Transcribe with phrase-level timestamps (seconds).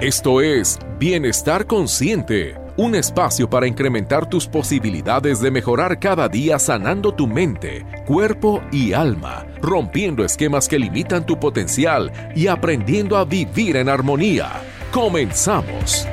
[0.00, 7.12] Esto es Bienestar Consciente, un espacio para incrementar tus posibilidades de mejorar cada día sanando
[7.12, 13.76] tu mente, cuerpo y alma, rompiendo esquemas que limitan tu potencial y aprendiendo a vivir
[13.76, 14.62] en armonía.
[14.90, 16.08] Comenzamos.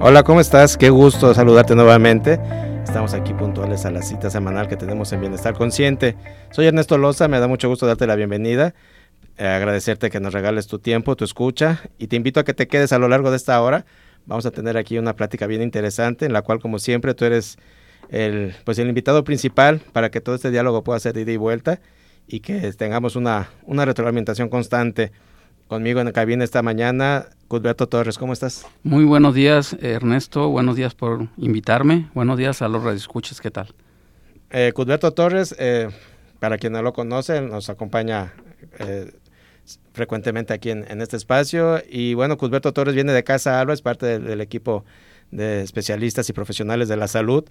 [0.00, 0.76] Hola, ¿cómo estás?
[0.76, 2.40] Qué gusto saludarte nuevamente.
[2.82, 6.16] Estamos aquí puntuales a la cita semanal que tenemos en Bienestar Consciente.
[6.50, 8.74] Soy Ernesto Loza, me da mucho gusto darte la bienvenida
[9.46, 12.92] agradecerte que nos regales tu tiempo, tu escucha y te invito a que te quedes
[12.92, 13.84] a lo largo de esta hora.
[14.26, 17.58] Vamos a tener aquí una plática bien interesante en la cual como siempre tú eres
[18.08, 21.80] el, pues el invitado principal para que todo este diálogo pueda ser ida y vuelta
[22.26, 25.12] y que tengamos una, una retroalimentación constante.
[25.66, 28.66] Conmigo en la cabina esta mañana, Cudberto Torres, ¿cómo estás?
[28.82, 30.50] Muy buenos días, Ernesto.
[30.50, 32.10] Buenos días por invitarme.
[32.14, 33.40] Buenos días a los radioescuchas.
[33.40, 33.74] ¿Qué tal?
[34.50, 35.88] Eh, Cudberto Torres, eh,
[36.40, 38.34] para quien no lo conoce, nos acompaña
[38.80, 39.12] eh,
[39.92, 41.82] frecuentemente aquí en, este espacio.
[41.88, 44.84] Y bueno, Cusberto Torres viene de Casa Alba, es parte del, equipo
[45.30, 47.44] de especialistas y profesionales de la salud.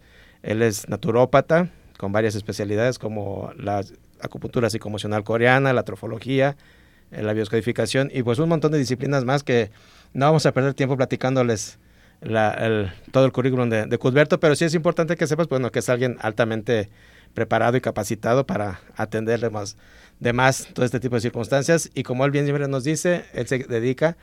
[0.43, 3.83] Él es naturópata con varias especialidades como la
[4.21, 6.57] acupuntura psicoemocional coreana, la trofología,
[7.11, 9.71] eh, la bioscodificación y pues un montón de disciplinas más que
[10.13, 11.79] no vamos a perder tiempo platicándoles
[13.11, 16.17] todo el currículum de, de pero sí es importante que sepas bueno, que es alguien
[16.21, 16.89] altamente
[17.33, 19.77] preparado y capacitado para atenderle más
[20.21, 21.89] de más todo este tipo de circunstancias.
[21.93, 24.15] Y como él bien siempre nos dice, él se dedica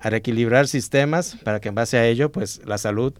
[0.00, 3.14] a reequilibrar sistemas para que en base a ello pues la salud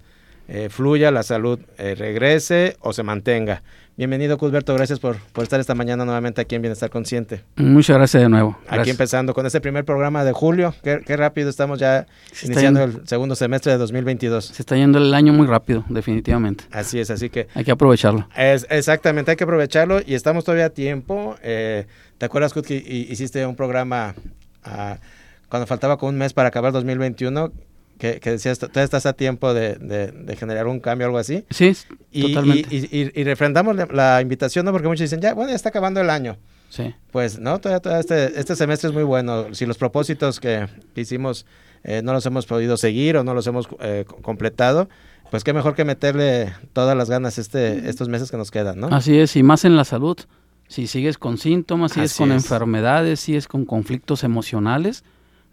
[0.48, 3.62] eh, fluya, la salud eh, regrese o se mantenga.
[3.96, 4.74] Bienvenido, Cusberto.
[4.74, 7.44] Gracias por, por, estar esta mañana nuevamente aquí en Bienestar Consciente.
[7.54, 8.58] Muchas gracias de nuevo.
[8.66, 10.74] Aquí empezando con este primer programa de julio.
[10.82, 12.08] Qué, rápido estamos ya
[12.42, 14.46] iniciando el segundo semestre de 2022.
[14.46, 16.64] Se está yendo el año muy rápido, definitivamente.
[16.72, 17.46] Así es, así que...
[17.54, 18.28] Hay que aprovecharlo.
[18.36, 21.36] Es, exactamente, hay que aprovecharlo y estamos todavía a tiempo.
[21.40, 21.86] Eh,
[22.18, 24.16] ¿Te acuerdas, Cud, que hiciste un programa
[24.64, 24.98] ah,
[25.48, 27.52] cuando faltaba como un mes para acabar 2021?
[27.98, 31.44] Que, que decías, todavía estás a tiempo de, de, generar un cambio o algo así.
[31.50, 31.72] Sí,
[32.10, 32.74] y, totalmente.
[32.74, 34.72] Y, y, refrendamos la, invitación, ¿no?
[34.72, 36.36] Porque muchos dicen, ya, bueno, ya está acabando el año.
[36.68, 36.94] Sí.
[37.12, 37.60] Pues, ¿no?
[37.60, 39.54] Todavía, este, este semestre es muy bueno.
[39.54, 40.66] Si los propósitos que
[40.96, 41.46] hicimos
[41.84, 44.88] eh, no los hemos podido seguir o no los hemos eh, completado,
[45.30, 48.88] pues qué mejor que meterle todas las ganas este, estos meses que nos quedan, ¿no?
[48.88, 50.16] Así es, y más en la salud.
[50.66, 55.04] Si sigues con síntomas, si es con enfermedades, si es con conflictos emocionales,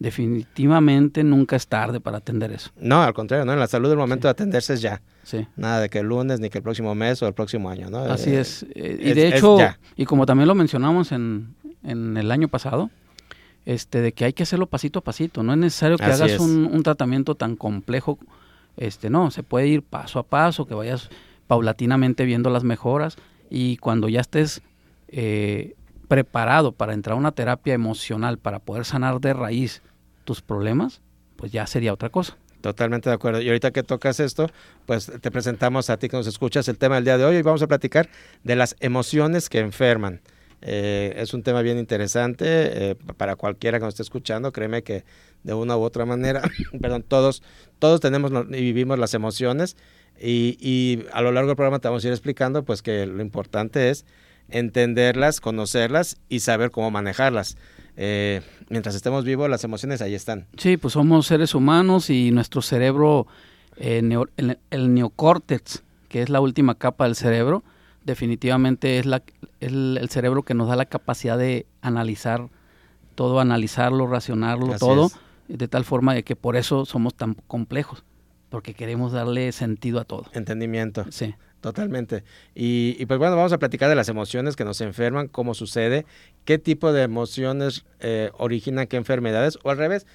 [0.02, 2.72] definitivamente nunca es tarde para atender eso.
[2.80, 3.54] No, al contrario, ¿no?
[3.54, 5.00] En la salud el momento de atenderse es ya.
[5.22, 5.46] Sí.
[5.56, 8.00] Nada de que el lunes, ni que el próximo mes o el próximo año, ¿no?
[8.00, 8.66] Así eh, es.
[8.74, 9.58] Eh, y de hecho,
[9.96, 11.54] y como también lo mencionamos en,
[11.84, 12.90] en, el año pasado,
[13.68, 15.44] este, de que hay que hacerlo pasito a pasito.
[15.44, 18.18] No es necesario que hagas un, un, tratamiento tan complejo.
[18.78, 21.10] Este, no, se puede ir paso a paso, que vayas
[21.46, 23.18] paulatinamente viendo las mejoras
[23.52, 24.64] y cuando ya estés
[25.10, 25.76] eh,
[26.08, 29.84] preparado para entrar a una terapia emocional para poder sanar de raíz
[30.40, 31.02] problemas,
[31.36, 32.38] pues ya sería otra cosa.
[32.62, 33.42] Totalmente de acuerdo.
[33.42, 34.48] Y ahorita que tocas esto,
[34.86, 37.42] pues te presentamos a ti que nos escuchas el tema del día de hoy y
[37.42, 38.08] vamos a platicar
[38.44, 40.22] de las emociones que enferman.
[40.62, 42.46] Eh, es un tema bien interesante
[42.92, 44.52] eh, para cualquiera que nos esté escuchando.
[44.52, 45.04] Créeme que
[45.44, 46.44] de una u otra manera,
[46.82, 47.42] perdón, todos,
[47.80, 49.76] todos tenemos y vivimos las emociones
[50.20, 53.24] y, y, a lo largo del programa te vamos a ir explicando pues que lo
[53.24, 54.06] importante es
[54.50, 57.58] entenderlas, conocerlas y saber cómo manejarlas.
[57.98, 60.48] Eh, mientras estemos vivos, las emociones ahí están.
[60.58, 63.28] Sí, pues somos seres humanos y nuestro cerebro,
[63.78, 64.02] eh,
[64.70, 67.64] el, neocórtex, que es la última capa del cerebro,
[68.04, 69.24] definitivamente es la,
[69.60, 72.50] el, cerebro que nos da la capacidad de analizar
[73.16, 75.12] todo, analizarlo, racionarlo, todo,
[75.48, 78.04] de tal forma de que por eso somos tan complejos,
[78.50, 80.26] porque queremos darle sentido a todo.
[80.34, 81.06] Entendimiento.
[81.10, 81.36] Sí.
[81.62, 82.24] Totalmente.
[82.56, 86.06] Y, pues bueno, vamos a platicar de las emociones que nos enferman, cómo sucede,
[86.44, 90.08] qué tipo de emociones eh, originan qué enfermedades, o al revés,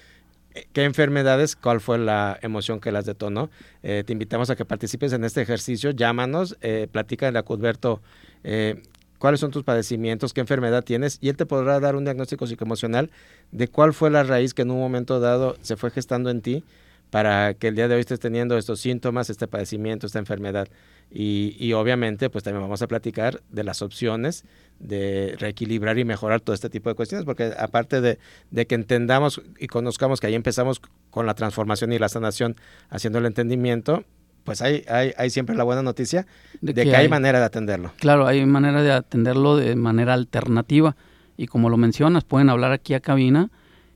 [0.53, 3.49] eh, qué enfermedades, cuál fue la emoción que las detonó.
[3.81, 8.01] Eh, te invitamos a que participes en este ejercicio, llámanos, eh, platica a Cudberto
[9.17, 13.09] cuáles son tus padecimientos, qué enfermedad tienes, y él te podrá dar un diagnóstico psicoemocional
[13.51, 16.63] de cuál fue la raíz que en un momento dado se fue gestando en ti
[17.09, 20.67] para que el día de hoy estés teniendo estos síntomas, este padecimiento, esta enfermedad.
[21.09, 24.43] Y, obviamente, pues también vamos a platicar de las opciones
[24.79, 28.17] de reequilibrar y mejorar todo este tipo de cuestiones, porque aparte de,
[28.65, 32.57] que entendamos y conozcamos que ahí empezamos con la transformación y la sanación
[32.89, 34.03] haciendo el entendimiento,
[34.43, 36.27] pues hay, hay, hay siempre la buena noticia
[36.59, 37.93] de, que, hay, manera de atenderlo.
[37.97, 40.97] Claro, hay manera de atenderlo de manera alternativa.
[41.37, 43.49] Y como lo mencionas, pueden hablar aquí a cabina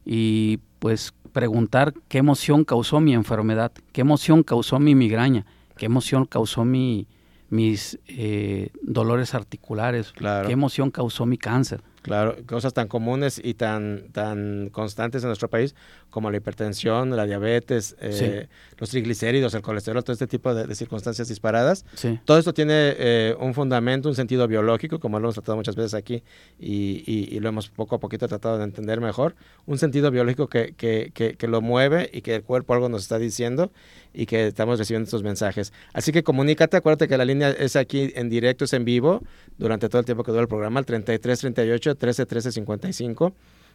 [0.06, 5.46] y pues preguntar qué emoción causó mi enfermedad, qué emoción causó mi migraña
[5.82, 7.08] qué emoción causó mi,
[7.50, 11.82] mis eh, dolores articulares, qué emoción causó mi cáncer.
[12.02, 15.76] Claro, cosas tan comunes y tan, tan constantes en nuestro país
[16.10, 21.28] como la hipertensión, la diabetes, eh, los triglicéridos, el colesterol, todo este tipo de, circunstancias
[21.28, 21.86] disparadas.
[22.26, 25.94] Todo esto tiene eh, un fundamento, un sentido biológico, como lo hemos tratado muchas veces
[25.94, 26.24] aquí
[26.60, 29.36] y, lo hemos poco a poquito tratado de entender mejor.
[29.66, 33.18] Un sentido biológico que, que, que, lo mueve y que el cuerpo algo nos está
[33.18, 33.72] diciendo
[34.14, 35.74] y que estamos recibiendo estos mensajes.
[35.94, 39.22] Así que comunícate, acuérdate que la línea es aquí en directo, es en vivo,
[39.58, 43.34] durante todo el tiempo que dura el programa, el 33 38 13 13 55.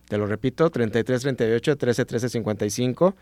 [0.09, 3.17] Te lo repito, 33 38 13 13 55.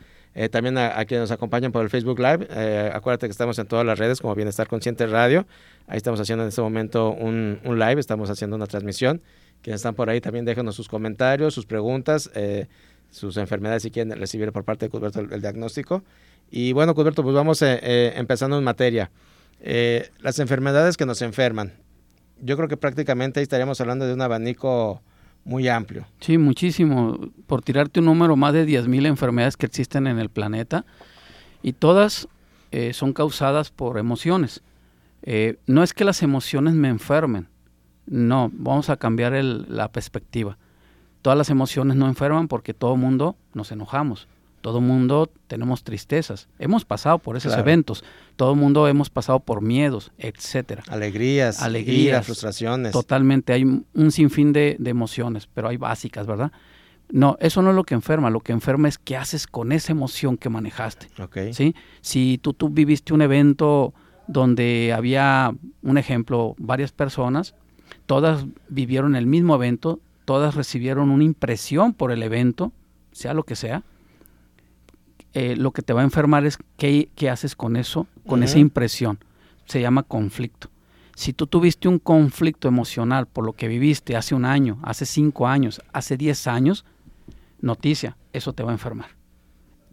[0.50, 3.87] también a, quienes nos acompañan por el Facebook Live, eh, acuérdate que estamos en todas
[3.87, 5.46] las redes como Bienestar Consciente Radio.
[5.87, 9.22] Ahí estamos haciendo en este momento un, un live, estamos haciendo una transmisión.
[9.64, 12.67] Quienes están por ahí también déjenos sus comentarios, sus preguntas, eh,
[13.10, 16.02] sus enfermedades si quieren recibir por parte de Cusberto el, diagnóstico.
[16.56, 19.11] Y bueno, Cusberto, pues vamos eh, empezando en materia.
[20.21, 21.73] las enfermedades que nos enferman,
[22.41, 25.03] yo creo que prácticamente ahí estaríamos hablando de un abanico
[25.45, 26.06] muy amplio.
[26.21, 27.19] Sí, muchísimo.
[27.49, 30.87] Por tirarte un número, más de 10.000 enfermedades que existen en el planeta
[31.61, 32.29] y todas
[32.71, 34.62] eh, son causadas por emociones.
[35.23, 37.49] Eh, no es que las emociones me enfermen,
[38.06, 40.56] no, vamos a cambiar la perspectiva.
[41.21, 44.29] Todas las emociones no enferman porque todo mundo nos enojamos
[44.64, 46.49] todo mundo tenemos tristezas.
[46.58, 48.02] Hemos pasado por esos eventos.
[48.34, 50.82] Todo mundo hemos pasado por miedos, etcétera.
[50.88, 52.93] Alegrías, alegrías, frustraciones.
[52.93, 53.52] Totalmente.
[53.52, 56.50] Hay un sinfín de, emociones, pero hay básicas, ¿verdad?
[57.11, 58.31] No, eso no es lo que enferma.
[58.31, 61.08] Lo que enferma es qué haces con esa emoción que manejaste.
[61.22, 61.52] Okay.
[61.52, 61.75] ¿sí?
[62.00, 63.93] Si tú, tú viviste un evento
[64.28, 67.55] donde había, un ejemplo, varias personas,
[68.06, 72.72] todas vivieron el mismo evento, todas recibieron una impresión por el evento,
[73.12, 73.82] sea lo que sea,
[75.34, 79.19] eh, lo que te va a enfermar es qué, haces con eso, con esa impresión.
[79.66, 80.69] Se llama conflicto.
[81.16, 85.46] Si tú tuviste un conflicto emocional por lo que viviste hace un año, hace cinco
[85.46, 86.84] años, hace diez años,
[87.60, 89.10] noticia, eso te va a enfermar.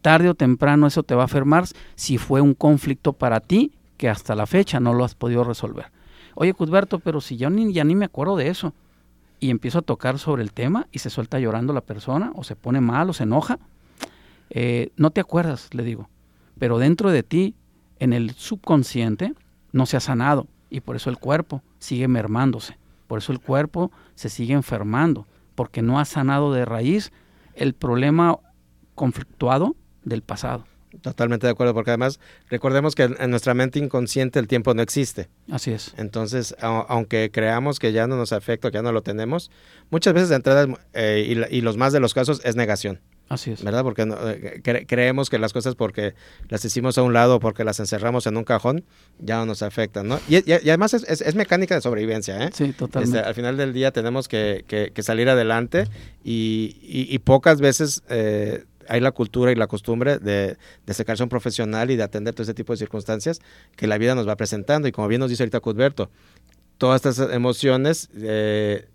[0.02, 1.66] Tarde o temprano eso te va a enfermar
[1.96, 5.92] si fue un conflicto para ti que hasta la fecha no lo has podido resolver.
[6.36, 8.74] Oye, Cusberto, pero si yo ni, ya ni me acuerdo de eso.
[9.40, 12.56] Y empiezo a tocar sobre el tema y se suelta llorando la persona, o se
[12.56, 13.60] pone mal, o se enoja,
[14.52, 16.10] eh, no te acuerdas, le digo,
[16.60, 17.56] pero dentro de ti,
[18.00, 19.34] en el subconsciente,
[19.72, 22.78] no se ha sanado y por eso el cuerpo sigue mermándose,
[23.08, 25.26] por eso el cuerpo se sigue enfermando,
[25.56, 27.12] porque no ha sanado de raíz
[27.56, 28.40] el problema
[28.96, 30.66] conflictuado del pasado.
[31.00, 32.20] Totalmente de acuerdo, porque además
[32.50, 35.30] recordemos que en nuestra mente inconsciente el tiempo no existe.
[35.50, 35.94] Así es.
[35.98, 39.52] Entonces, aunque creamos que ya no nos afecta, que ya no lo tenemos,
[39.90, 43.00] muchas veces de entrada, eh, y, los más de los casos, es negación.
[43.32, 43.64] Así es.
[43.64, 43.84] ¿Verdad?
[43.84, 46.16] Porque eh, creemos que las cosas porque
[46.50, 48.84] las hicimos a un lado, porque las encerramos en un cajón,
[49.20, 50.20] ya no nos afectan, ¿no?
[50.28, 52.50] Y, además es, mecánica de sobrevivencia, ¿eh?
[52.54, 53.20] Sí, totalmente.
[53.20, 55.86] Este, al final del día tenemos que, salir adelante
[56.26, 61.30] y, pocas veces eh, hay la cultura y la costumbre de, de secarse a un
[61.30, 63.40] profesional y de atender todo ese tipo de circunstancias
[63.78, 64.90] que la vida nos va presentando.
[64.90, 66.10] Y como bien nos dice ahorita Cudberto,
[66.78, 68.90] todas estas emociones eh,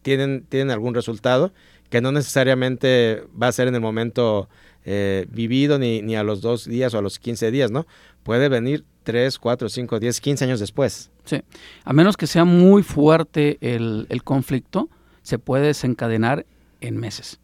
[0.00, 1.52] tienen, tienen algún resultado
[1.94, 4.48] que no necesariamente va a ser en el momento
[4.84, 7.86] eh, vivido ni, ni, a los dos días o a los 15 días, ¿no?
[8.24, 11.12] Puede venir 3, 4, 5, 10, 15 años después.
[11.24, 11.40] Sí,
[11.84, 14.88] a menos que sea muy fuerte el, el conflicto,
[15.22, 16.46] se puede desencadenar
[16.80, 17.38] en meses.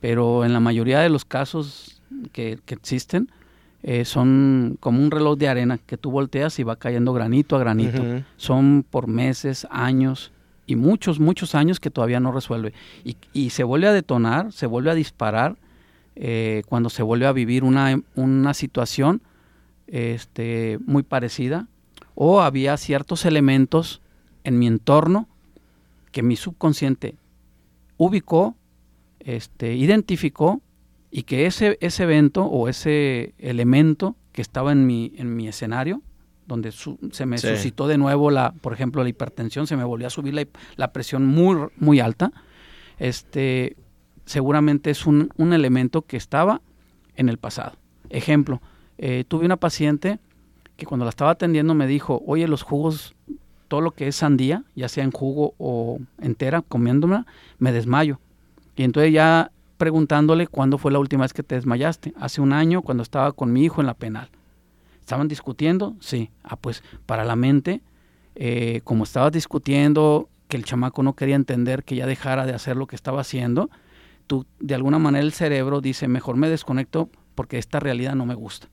[0.00, 3.30] Pero en la mayoría de los casos que, que existen,
[3.82, 7.60] eh, son como un reloj de arena que tú volteas y va cayendo granito a
[7.60, 8.02] granito.
[8.36, 10.32] Son por meses, años,
[10.66, 12.72] y muchos, muchos años que todavía no resuelve.
[13.04, 15.56] Y, y se vuelve a detonar, se vuelve a disparar
[16.16, 19.20] eh, cuando se vuelve a vivir una, una situación
[19.86, 21.68] este, muy parecida
[22.14, 24.00] o había ciertos elementos
[24.42, 25.28] en mi entorno
[26.12, 27.16] que mi subconsciente
[27.98, 28.56] ubicó,
[29.20, 30.62] este, identificó
[31.10, 36.00] y que ese, ese evento o ese elemento que estaba en mi, en mi escenario
[36.46, 40.10] donde se me suscitó de nuevo la, por ejemplo, la hipertensión, se me volvió a
[40.10, 42.32] subir la, presión muy, muy alta,
[42.98, 43.76] este,
[44.24, 46.60] seguramente es un, elemento que estaba
[47.16, 47.72] en el pasado.
[48.10, 48.60] Ejemplo,
[48.98, 50.18] eh, tuve una paciente
[50.76, 53.14] que cuando la estaba atendiendo me dijo, oye, los jugos,
[53.68, 57.26] todo lo que es sandía, ya sea en jugo o entera, comiéndomela,
[57.58, 58.20] me desmayo.
[58.76, 62.12] Y entonces ya preguntándole cuándo fue la última vez que te desmayaste.
[62.18, 64.28] Hace un año cuando estaba con mi hijo en la penal.
[65.06, 65.94] ¿Estaban discutiendo?
[66.00, 66.30] Sí.
[66.42, 67.80] Ah, pues para la mente,
[68.34, 72.76] eh, como estaba discutiendo, que el chamaco no quería entender que ya dejara de hacer
[72.76, 73.70] lo que estaba haciendo,
[74.26, 78.34] tú, de alguna manera el cerebro dice, mejor me desconecto porque esta realidad no me
[78.34, 78.66] gusta.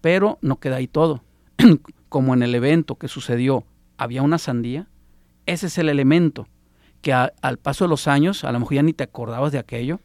[0.00, 1.22] Pero no queda ahí todo.
[2.08, 3.66] como en el evento que sucedió
[3.98, 4.86] había una sandía,
[5.44, 6.48] ese es el elemento
[7.02, 10.00] que al paso de los años, a lo mejor ya ni te acordabas de aquello,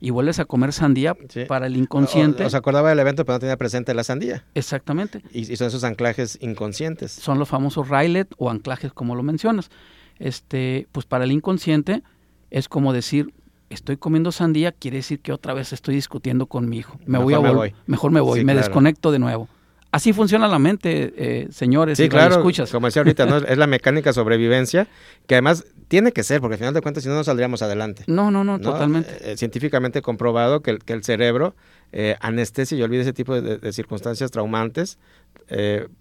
[0.00, 1.16] y vuelves a comer sandía
[1.48, 2.44] para el inconsciente.
[2.44, 4.44] O, se acordaba del evento, pero no tenía presente la sandía.
[4.54, 5.22] Exactamente.
[5.32, 7.12] Y, son esos anclajes inconscientes.
[7.12, 9.70] Son los famosos Raylet o anclajes, como lo mencionas.
[10.18, 12.02] Este, pues para el inconsciente
[12.50, 13.34] es como decir,
[13.70, 16.98] estoy comiendo sandía, quiere decir que otra vez estoy discutiendo con mi hijo.
[17.06, 17.74] Me voy a voy.
[17.86, 19.48] Mejor me voy, me desconecto de nuevo.
[19.92, 21.96] Así funciona la mente, eh, señores.
[21.96, 22.70] Sí, claro, escuchas.
[22.70, 23.36] como decía ahorita, ¿no?
[23.48, 24.88] es la mecánica sobrevivencia,
[25.26, 28.04] que además tiene que ser, porque al final de cuentas si no, no saldríamos adelante.
[28.06, 29.10] No, no, no, totalmente.
[29.12, 31.54] Eh, eh, científicamente comprobado que el, que el cerebro
[31.92, 34.98] eh, anestesia y olvida ese tipo de, circunstancias traumantes.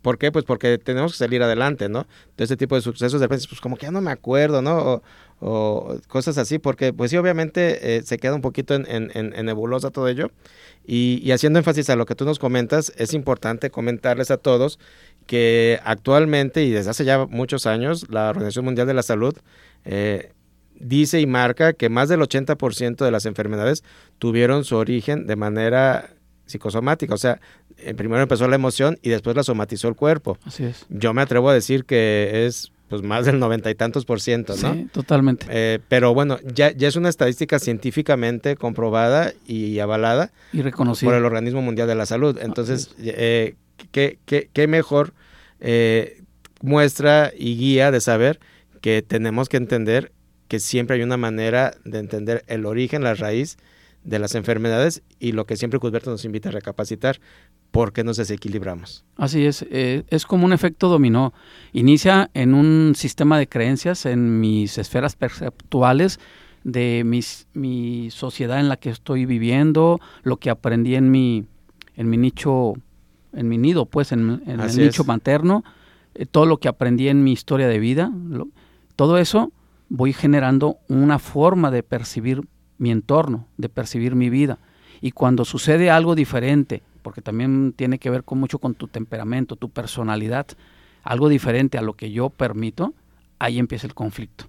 [0.02, 0.32] ¿Por qué?
[0.32, 2.08] Pues porque tenemos que salir adelante, ¿no?
[2.36, 4.78] De ese tipo de sucesos, de repente, pues como que ya no me acuerdo, ¿no?
[4.78, 5.04] O,
[5.40, 10.32] cosas así, porque pues sí, obviamente se queda un poquito en, en, nebulosa todo ello.
[10.88, 14.78] Y, y, haciendo énfasis a lo que tú nos comentas, es importante comentarles a todos
[15.26, 19.36] que actualmente y desde hace ya muchos años la Organización Mundial de la Salud
[19.84, 20.32] eh,
[20.80, 23.84] dice y marca que más del 80% de las enfermedades
[24.20, 26.12] tuvieron su origen de manera
[26.46, 27.40] psicosomática, o sea,
[27.98, 30.38] primero empezó la emoción y después la somatizó el cuerpo.
[30.46, 30.86] Así es.
[30.90, 34.56] Yo me atrevo a decir que es pues más del noventa y tantos por ciento,
[34.62, 34.74] ¿no?
[34.74, 35.48] Sí, totalmente.
[35.50, 41.18] Eh, pero bueno, ya, ya es una estadística científicamente comprobada y avalada y reconocida por
[41.18, 42.38] el Organismo Mundial de la Salud.
[42.42, 43.56] Entonces, eh,
[43.92, 45.14] ¿qué, qué, qué, mejor
[45.60, 46.22] eh,
[46.62, 48.40] muestra y guía de saber
[48.82, 50.12] que tenemos que entender
[50.48, 53.58] que siempre hay una manera de entender el origen, la raíz
[54.06, 57.20] de las enfermedades y lo que siempre Cusberto nos invita a recapacitar,
[57.72, 59.04] ¿por qué nos desequilibramos?
[59.18, 61.34] Así es, eh, es como un efecto dominó.
[61.74, 66.20] Inicia en un sistema de creencias, en mis esferas perceptuales,
[66.64, 71.46] de mis, mi sociedad en la que estoy viviendo, lo que aprendí en mi,
[71.96, 72.74] en mi nicho,
[73.34, 75.64] en mi nido, pues, en, el nicho materno,
[76.14, 78.12] eh, todo lo que aprendí en mi historia de vida,
[78.96, 79.52] todo eso
[79.90, 82.42] voy generando una forma de percibir
[82.78, 84.60] mi entorno, de percibir mi vida.
[85.02, 89.56] Y cuando sucede algo diferente, porque también tiene que ver con mucho con tu temperamento,
[89.56, 90.48] tu personalidad,
[91.04, 92.94] algo diferente a lo que yo permito,
[93.40, 94.46] ahí empieza el conflicto.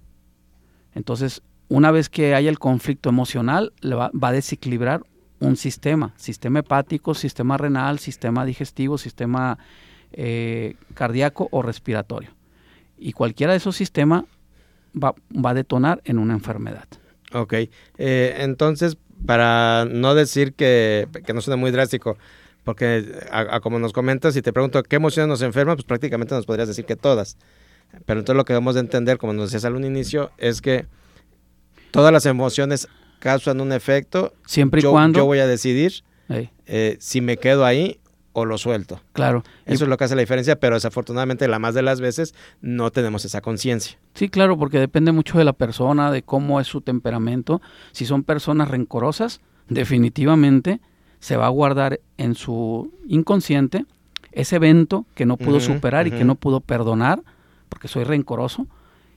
[0.95, 5.03] Entonces, una vez que haya el conflicto emocional, va, va, a desequilibrar
[5.39, 9.59] un sistema, sistema hepático, sistema renal, sistema digestivo, sistema
[10.13, 12.31] eh, cardíaco o respiratorio.
[12.97, 14.23] Y cualquiera de esos sistemas
[14.95, 16.87] va, a detonar en una enfermedad.
[17.33, 22.17] Ok, eh, entonces para no decir que, que no suena muy drástico,
[22.63, 23.05] porque
[23.61, 26.85] como nos comentas, si te pregunto qué emociones nos enferman, pues prácticamente nos podrías decir
[26.85, 27.37] que todas.
[28.05, 30.85] Pero entonces lo que debemos de entender, como nos decías al inicio, es que
[31.91, 32.87] todas las emociones
[33.19, 34.33] causan un efecto.
[34.45, 35.19] Siempre y yo, cuando.
[35.19, 36.03] Yo voy a decidir
[36.65, 37.99] eh, si me quedo ahí
[38.39, 39.01] o lo suelto.
[39.13, 39.43] Claro.
[39.65, 42.91] Eso es lo que hace la diferencia, pero desafortunadamente la más de las veces no
[42.91, 43.97] tenemos esa conciencia.
[44.13, 47.63] Sí, claro, porque depende mucho de la persona, de cómo es su temperamento.
[47.93, 50.81] Si son personas rencorosas, definitivamente
[51.19, 53.87] se va a guardar en su inconsciente
[54.31, 57.23] ese evento que no pudo superar y que no pudo perdonar,
[57.69, 58.67] porque soy rencoroso,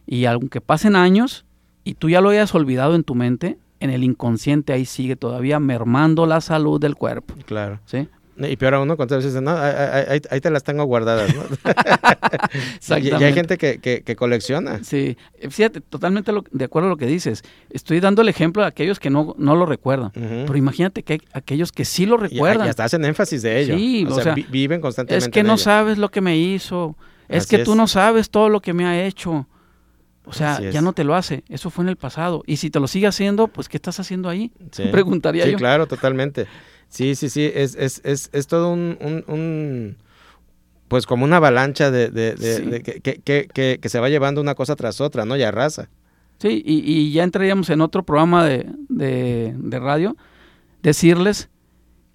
[0.06, 1.44] y aunque pasen años
[1.84, 5.60] y tú ya lo hayas olvidado en tu mente, en el inconsciente ahí sigue todavía
[5.60, 7.34] mermando la salud del cuerpo.
[7.44, 7.80] Claro.
[7.84, 8.08] ¿Sí?
[8.48, 11.42] Y peor aún, cuando veces, no, ahí, te las tengo guardadas, ¿no?
[12.98, 14.82] y, hay gente que, que, colecciona.
[14.82, 15.16] Sí,
[15.48, 17.42] fíjate, totalmente de acuerdo a lo que dices.
[17.70, 20.10] Estoy dando el ejemplo a aquellos que no, no lo recuerdan.
[20.12, 22.66] Pero imagínate que hay aquellos que sí lo recuerdan.
[22.66, 23.76] Y, hasta hacen énfasis de ello.
[23.76, 25.26] Sí, o, sea, viven constantemente.
[25.26, 26.96] Es que no sabes lo que me hizo.
[27.28, 29.46] Es que tú no sabes todo lo que me ha hecho.
[30.24, 31.44] O sea, ya no te lo hace.
[31.48, 32.42] Eso fue en el pasado.
[32.46, 34.52] Y si te lo sigue haciendo, pues ¿qué estás haciendo ahí?
[34.92, 35.52] Preguntaría yo.
[35.52, 36.46] Sí, claro, totalmente.
[36.90, 39.96] Sí, sí, sí, es, es, es, es todo un, un,
[40.88, 44.74] pues como una avalancha de, de, de, que, que, que, se va llevando una cosa
[44.74, 45.36] tras otra, ¿no?
[45.36, 45.88] Y arrasa.
[46.38, 50.16] Sí, y, y ya entraríamos en otro programa de, de radio,
[50.82, 51.48] decirles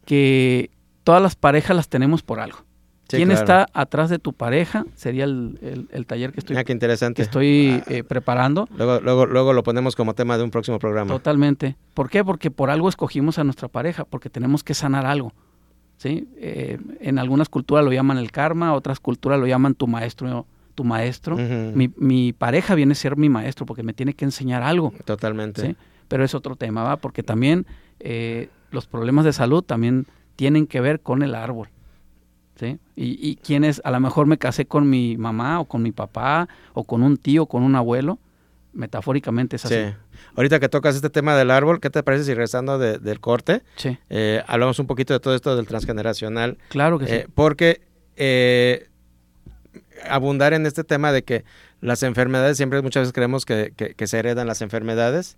[0.05, 0.71] que
[1.05, 2.64] todas las parejas las tenemos por algo.
[3.07, 4.85] ¿Quién está atrás de tu pareja?
[4.95, 7.21] Sería el, el, taller que estoy, ah, interesante.
[7.21, 7.91] estoy ah.
[7.91, 8.67] eh, preparando.
[8.75, 11.11] Luego, luego, luego lo ponemos como tema de un próximo programa.
[11.11, 11.75] Totalmente.
[11.93, 12.23] ¿Por qué?
[12.23, 15.33] Porque por algo escogimos a nuestra pareja, porque tenemos que sanar algo.
[15.97, 16.27] ¿sí?
[16.37, 20.45] Eh, en algunas culturas lo llaman el karma, otras culturas lo llaman tu maestro.
[20.73, 21.37] Tu maestro.
[21.37, 24.93] mi, mi, pareja viene a ser mi maestro porque me tiene que enseñar algo.
[25.05, 25.61] Totalmente.
[25.61, 25.75] ¿sí?
[26.09, 26.97] Pero es otro tema, ¿va?
[26.97, 27.65] Porque también
[27.99, 31.69] eh, los problemas de salud también tienen que ver con el árbol.
[32.59, 32.79] ¿Sí?
[32.95, 36.47] Y, y quienes a lo mejor me casé con mi mamá o con mi papá
[36.73, 38.19] o con un tío, o con un abuelo,
[38.73, 39.75] metafóricamente es así.
[39.75, 39.93] Sí.
[40.35, 43.61] Ahorita que tocas este tema del árbol, ¿qué te parece si regresando del corte?
[43.75, 43.97] Sí.
[44.09, 46.57] Eh, hablamos un poquito de todo esto del transgeneracional.
[46.69, 47.13] Claro que sí.
[47.13, 47.81] Eh, porque
[48.17, 48.89] eh,
[50.09, 51.45] abundar en este tema de que
[51.81, 55.37] las enfermedades, siempre muchas veces creemos que, que se heredan las enfermedades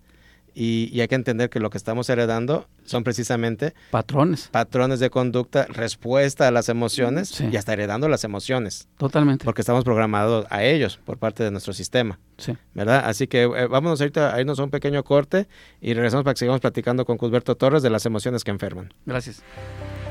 [0.60, 4.50] y, hay que entender que lo que estamos heredando son precisamente patrones.
[4.52, 8.88] Patrones de conducta, respuesta a las emociones y hasta heredando las emociones.
[8.98, 9.46] Totalmente.
[9.46, 12.20] Porque estamos programados a ellos por parte de nuestro sistema.
[12.38, 12.56] Sí.
[12.74, 13.04] ¿Verdad?
[13.06, 15.48] Así que eh, vámonos ahorita a irnos a un pequeño corte
[15.82, 18.94] y regresamos para que sigamos platicando con Cusberto Torres de las emociones que enferman.
[19.06, 19.42] Gracias.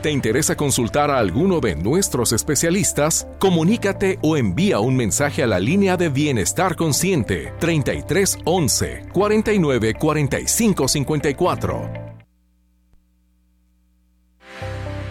[0.02, 3.26] ¿Te interesa consultar a alguno de nuestros especialistas?
[3.38, 10.88] Comunícate o envía un mensaje a la línea de Bienestar Consciente 33 11 49 45
[10.88, 12.05] 54.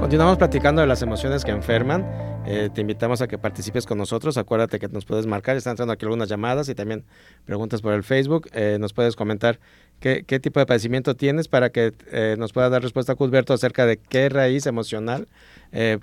[0.00, 2.06] Continuamos platicando de las emociones que enferman.
[2.46, 4.38] Eh, te invitamos a que participes con nosotros.
[4.38, 5.56] Acuérdate que nos puedes marcar.
[5.56, 7.04] Están entrando aquí algunas llamadas y también
[7.44, 8.48] preguntas por el Facebook.
[8.52, 9.58] Eh, nos puedes comentar
[9.98, 13.86] qué, tipo de padecimiento tienes para que eh, nos pueda dar respuesta a Cusberto acerca
[13.86, 15.26] de qué raíz emocional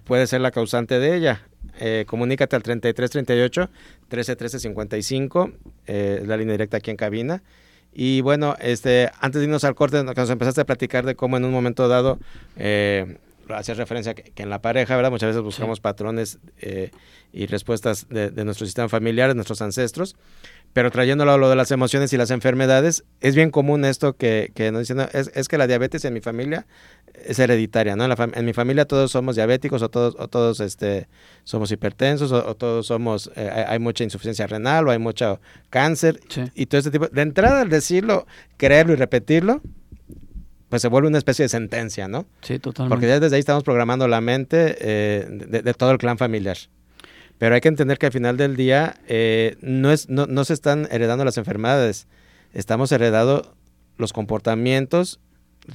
[0.04, 1.42] puede ser la causante de ella.
[2.06, 3.70] comunícate al 3338
[4.10, 5.52] 131355,
[5.88, 7.42] la línea directa aquí en cabina.
[7.92, 11.46] Y bueno, este, antes de irnos al corte, nos empezaste a platicar de cómo en
[11.46, 12.20] un momento dado
[13.54, 15.12] hacía referencia que, que, en la pareja, ¿verdad?
[15.12, 16.92] Muchas veces buscamos patrones eh,
[17.32, 20.16] y respuestas de, nuestro sistema familiar, de nuestros ancestros,
[20.74, 24.52] pero trayéndolo a lo de las emociones y las enfermedades, es bien común esto que,
[24.56, 26.66] que nos dicen, es, que la diabetes en mi familia
[27.26, 28.06] es hereditaria, ¿no?
[28.06, 31.08] En, mi familia todos somos diabéticos o todos, o todos este,
[31.44, 36.20] somos hipertensos o, todos somos, eh, hay, mucha insuficiencia renal o hay mucho cáncer
[36.56, 37.08] y todo este tipo.
[37.08, 38.26] De entrada, al decirlo,
[38.58, 39.62] creerlo y repetirlo,
[40.76, 42.26] pues se vuelve una especie de sentencia, ¿no?
[42.42, 42.94] Sí, totalmente.
[42.94, 46.58] Porque ya desde ahí estamos programando la mente eh, de, todo el clan familiar.
[47.38, 50.52] Pero hay que entender que al final del día eh, no, es, no, no, se
[50.52, 52.10] están heredando las enfermedades,
[52.52, 53.56] estamos heredando
[53.98, 55.22] los comportamientos,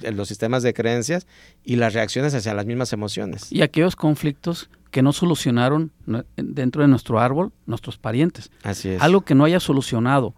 [0.02, 1.26] los sistemas de creencias
[1.64, 3.50] y las reacciones hacia las mismas emociones.
[3.50, 5.92] Y aquellos conflictos que no solucionaron
[6.36, 8.50] dentro de nuestro árbol nuestros parientes.
[8.64, 9.00] Así es.
[9.00, 10.34] Algo que no haya solucionado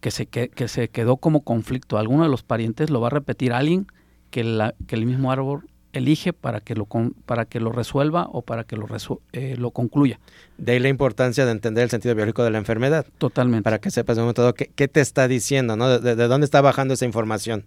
[0.00, 1.98] que se, que, se quedó como conflicto.
[1.98, 3.86] Alguno de los parientes lo va a repetir alguien
[4.30, 6.86] que, la, que el mismo árbol elige para que lo,
[7.26, 8.86] para que lo resuelva o para que lo,
[9.32, 10.20] eh, lo concluya.
[10.56, 13.06] De ahí la importancia de entender el sentido biológico de la enfermedad.
[13.18, 13.64] Totalmente.
[13.64, 15.98] Para que sepas de un momento qué, qué, te está diciendo, ¿no?
[15.98, 17.64] De, dónde está bajando esa información.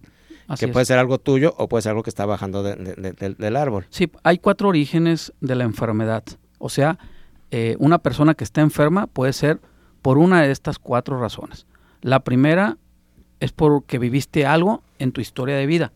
[0.60, 3.86] que puede ser algo tuyo o puede ser algo que está bajando del árbol.
[3.90, 6.24] Sí, hay cuatro orígenes de la enfermedad.
[6.58, 7.00] O sea,
[7.52, 9.60] eh, una persona que está enferma puede ser
[10.02, 11.66] por una de estas cuatro razones.
[12.02, 12.78] La primera
[13.40, 15.92] es porque viviste algo en tu historia de vida.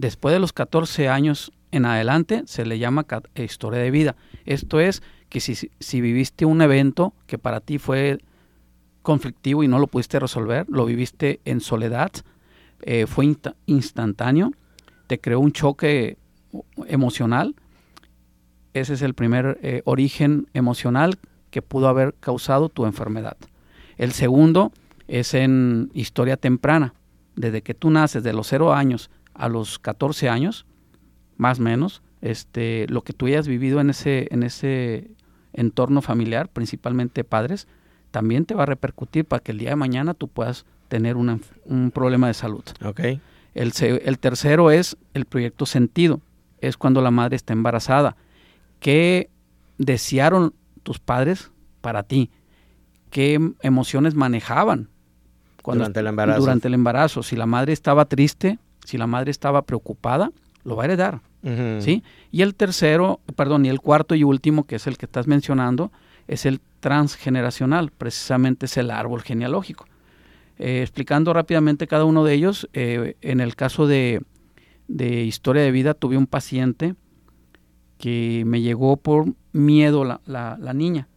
[0.00, 4.16] Después de los 14 años en adelante se le llama historia de vida.
[4.46, 8.18] Esto es que si, viviste un evento que para ti fue
[9.02, 12.12] conflictivo y no lo pudiste resolver, lo viviste en soledad,
[12.80, 13.30] eh, fue
[13.66, 14.52] instantáneo,
[15.06, 16.16] te creó un choque
[16.86, 17.54] emocional,
[18.72, 21.18] ese es el primer eh, origen emocional
[21.50, 23.36] que pudo haber causado tu enfermedad.
[23.98, 24.72] El segundo
[25.08, 26.94] es en historia temprana.
[27.36, 30.66] Desde que tú naces, de los 0 años a los 14 años,
[31.36, 35.10] más o menos, este, lo que tú hayas vivido en ese, en ese
[35.52, 37.66] entorno familiar, principalmente padres,
[38.10, 41.90] también te va a repercutir para que el día de mañana tú puedas tener un
[41.92, 42.64] problema de salud.
[42.84, 43.20] Okay.
[43.54, 46.20] El, el tercero es el proyecto sentido,
[46.60, 48.16] es cuando la madre está embarazada.
[48.80, 49.30] ¿Qué
[49.78, 51.50] desearon tus padres
[51.80, 52.30] para ti?
[53.10, 54.88] ¿Qué emociones manejaban
[55.64, 56.40] durante el embarazo.
[56.40, 57.22] Durante el embarazo.
[57.22, 60.32] Si la madre estaba triste, si la madre estaba preocupada,
[60.64, 61.20] lo va a heredar.
[61.80, 62.02] ¿sí?
[62.30, 65.90] Y el tercero, perdón, y el cuarto y último, que es el que estás mencionando,
[66.28, 69.86] es el transgeneracional, precisamente es el árbol genealógico.
[70.58, 74.22] Eh, explicando rápidamente cada uno de ellos, eh, en el caso de,
[74.88, 76.94] de, historia de vida tuve un paciente
[77.96, 81.08] que me llegó por miedo la, la, la niña,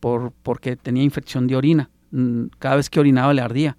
[0.00, 1.90] por, porque tenía infección de orina.
[2.10, 3.76] Mm, cada vez que orinaba le ardía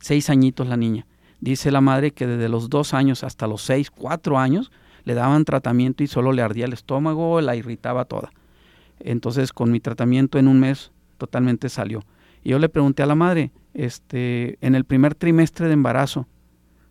[0.00, 1.06] seis añitos la niña.
[1.40, 4.70] Dice la madre que desde los dos años hasta los seis, cuatro años,
[5.04, 8.30] le daban tratamiento y solo le ardía el estómago, la irritaba toda.
[8.98, 12.04] Entonces con mi tratamiento en un mes totalmente salió.
[12.42, 16.26] Y yo le pregunté a la madre, este, en el primer trimestre de embarazo,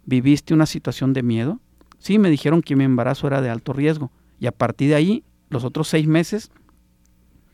[0.05, 1.59] ¿viviste una situación de miedo?
[1.99, 4.12] Sí, me dijeron que mi embarazo era de alto riesgo.
[4.39, 6.51] Y a partir de ahí, los otros seis meses,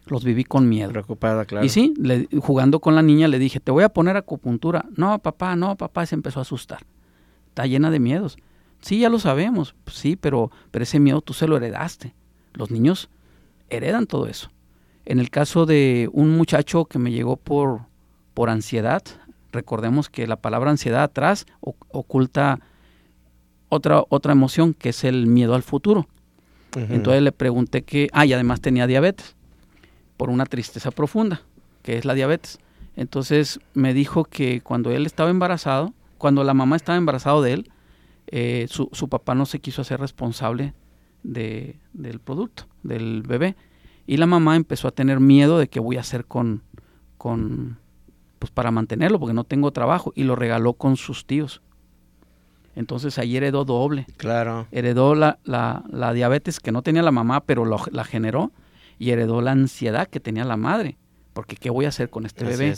[0.07, 0.91] los viví con miedo.
[0.91, 1.65] Preocupada, claro.
[1.65, 1.93] Y sí,
[2.39, 4.85] jugando con la niña le dije, te voy a poner acupuntura.
[4.95, 6.85] No, papá, no, papá, se empezó a asustar.
[7.47, 8.37] Está llena de miedos.
[8.81, 12.13] Sí, ya lo sabemos, sí, pero, pero ese miedo tú se lo heredaste.
[12.53, 13.09] Los niños
[13.69, 14.51] heredan todo eso.
[15.05, 17.81] En el caso de un muchacho que me llegó por,
[18.33, 19.03] por ansiedad,
[19.51, 22.59] recordemos que la palabra ansiedad atrás oculta
[23.69, 26.07] otra, otra emoción que es el miedo al futuro.
[26.75, 29.35] Entonces le pregunté que, ah, y además tenía diabetes,
[30.17, 31.41] por una tristeza profunda,
[31.82, 32.60] que es la diabetes.
[32.95, 37.71] Entonces me dijo que cuando él estaba embarazado, cuando la mamá estaba embarazada de él,
[38.28, 40.73] eh, su, su, papá no se quiso hacer responsable
[41.23, 43.56] de, del producto, del bebé.
[44.08, 46.63] Y la mamá empezó a tener miedo de qué voy a hacer con,
[47.17, 47.78] con,
[48.39, 51.62] pues para mantenerlo, porque no tengo trabajo, y lo regaló con sus tíos.
[52.75, 54.06] Entonces ahí heredó doble.
[54.17, 54.67] Claro.
[54.71, 58.51] Heredó la, la, la diabetes que no tenía la mamá, pero la generó,
[58.97, 60.97] y heredó la ansiedad que tenía la madre,
[61.34, 62.73] porque ¿qué voy a hacer con este bebé?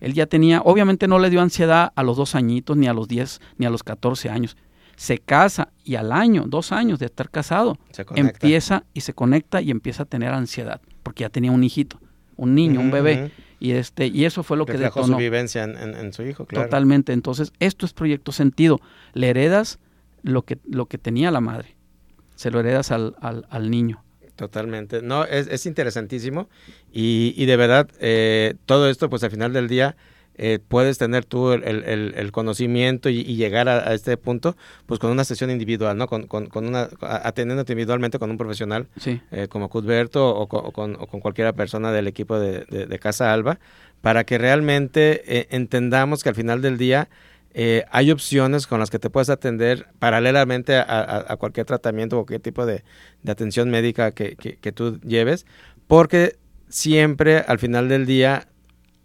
[0.00, 3.08] Él ya tenía, obviamente no le dio ansiedad a los dos añitos, ni a los
[3.08, 4.56] diez, ni a los catorce años
[4.96, 7.78] se casa y al año, dos años de estar casado,
[8.14, 12.00] empieza y se conecta y empieza a tener ansiedad, porque ya tenía un hijito,
[12.36, 13.32] un niño, un bebé.
[13.60, 15.06] Y, este, y eso fue lo que detonó.
[15.06, 16.66] su vivencia en, su hijo, claro.
[16.66, 17.12] Totalmente.
[17.12, 18.80] Entonces, esto es proyecto sentido.
[19.14, 19.78] Le heredas
[20.22, 21.76] lo que, lo que tenía la madre.
[22.34, 24.03] Se lo heredas al, al, niño.
[24.36, 25.02] Totalmente.
[25.02, 26.48] No, es, es interesantísimo.
[26.92, 29.96] Y, y de verdad, eh, todo esto, pues al final del día,
[30.36, 35.50] eh, puedes tener tú el, conocimiento y, llegar a, este punto, pues con una sesión
[35.50, 36.08] individual, ¿no?
[36.08, 38.88] Con, con, una, atendiéndote individualmente con un profesional
[39.30, 43.58] eh, como Cudberto o, o, con, o con cualquier persona del equipo de, Casa Alba,
[44.00, 47.08] para que realmente eh, entendamos que al final del día
[47.90, 52.66] hay opciones con las que te puedes atender paralelamente a, cualquier tratamiento o cualquier tipo
[52.66, 52.82] de,
[53.26, 55.46] atención médica que, que tú lleves,
[55.86, 56.36] porque
[56.68, 58.48] siempre al final del día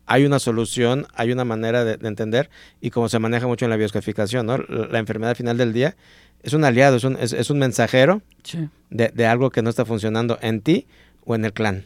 [0.10, 2.50] hay una solución, hay una manera de, entender
[2.82, 4.58] y como se maneja mucho en la bioscodificación, ¿no?
[4.58, 5.96] La, enfermedad al final del día
[6.42, 8.24] es un aliado, es un, es, un mensajero
[8.90, 10.88] de, algo que no está funcionando en ti
[11.26, 11.86] o en el clan.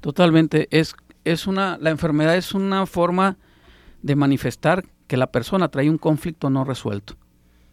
[0.00, 3.36] Totalmente, es, es una, la enfermedad es una forma
[4.02, 7.14] de manifestar que la persona trae un conflicto no resuelto.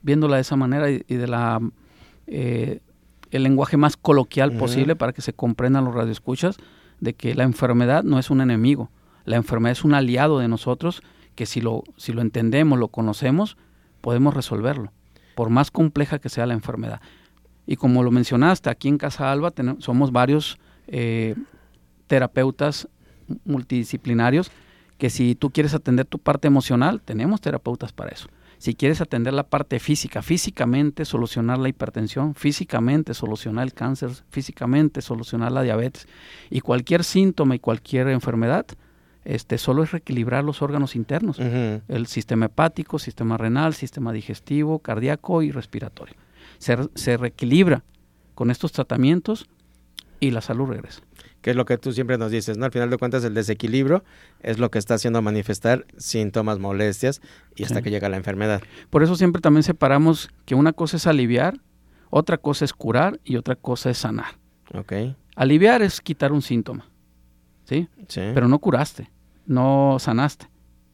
[0.02, 1.60] Viéndola de esa manera y, de la
[2.28, 2.82] eh,
[3.32, 6.58] el lenguaje más coloquial posible para que se comprendan los radioescuchas
[7.00, 8.92] de que la enfermedad no es un enemigo,
[9.26, 11.02] la enfermedad es un aliado de nosotros
[11.34, 13.58] que si lo, si lo entendemos, lo conocemos,
[14.02, 14.92] podemos resolverlo,
[15.36, 17.02] por más compleja que sea la enfermedad.
[17.66, 21.36] Y como lo mencionaste, aquí en Casa Alba tenemos, somos varios eh,
[22.06, 22.88] terapeutas
[23.46, 24.52] multidisciplinarios
[24.98, 28.28] que si tú quieres atender tu parte emocional, tenemos terapeutas para eso.
[28.58, 35.02] Si quieres atender la parte física, físicamente solucionar la hipertensión, físicamente solucionar el cáncer, físicamente
[35.02, 36.08] solucionar la diabetes
[36.50, 38.66] y cualquier síntoma y cualquier enfermedad,
[39.26, 45.42] este, solo es reequilibrar los órganos internos, el sistema hepático, sistema renal, sistema digestivo, cardíaco
[45.42, 46.16] y respiratorio.
[46.58, 47.84] Se, se, reequilibra
[48.36, 49.50] con estos tratamientos
[50.22, 51.02] y la salud regresa.
[51.44, 52.66] Que es lo que tú siempre nos dices, ¿no?
[52.66, 54.04] Al final de cuentas, el desequilibrio
[54.42, 57.22] es lo que está haciendo manifestar síntomas, molestias
[57.56, 58.64] y hasta que llega la enfermedad.
[58.90, 61.60] Por eso siempre también separamos que una cosa es aliviar,
[62.10, 64.40] otra cosa es curar y otra cosa es sanar.
[64.74, 65.16] Okay.
[65.36, 66.90] Aliviar es quitar un síntoma,
[67.66, 67.88] ¿sí?
[68.08, 68.22] sí.
[68.34, 69.14] Pero no curaste
[69.46, 70.48] no sanaste.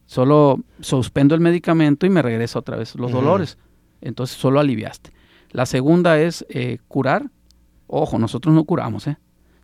[0.06, 3.58] Solo suspendo el medicamento y me regresa otra vez los dolores.
[4.02, 5.12] Entonces solo aliviaste.
[5.52, 7.30] La segunda es eh, curar.
[7.88, 9.18] Ojo, nosotros no curamos, ¿eh?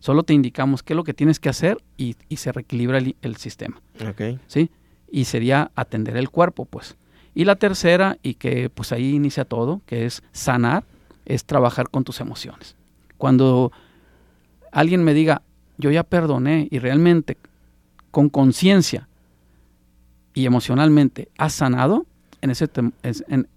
[0.06, 3.82] Solo te indicamos qué es lo que tienes que hacer y, se reequilibra el, sistema.
[4.10, 4.38] Okay.
[4.46, 4.70] ¿Sí?
[5.10, 6.94] Y sería atender el cuerpo, pues.
[7.34, 10.84] Y la tercera, y que pues ahí inicia todo, que es sanar,
[11.24, 12.76] es trabajar con tus emociones.
[13.18, 13.72] Cuando
[14.70, 15.42] alguien me diga,
[15.76, 17.36] yo ya perdoné y realmente
[18.12, 19.08] con conciencia
[20.34, 22.06] y emocionalmente has sanado,
[22.42, 22.68] en ese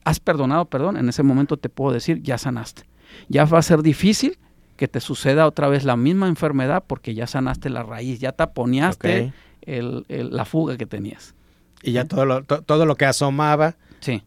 [0.03, 2.89] has perdonado, perdón, en ese momento te puedo decir, ya sanaste.
[3.27, 4.39] Ya va a ser difícil
[4.79, 9.33] que te suceda otra vez la misma enfermedad porque ya sanaste la raíz, ya taponeaste
[9.65, 11.35] la fuga que tenías.
[11.83, 13.75] Y ya todo lo, todo lo que asomaba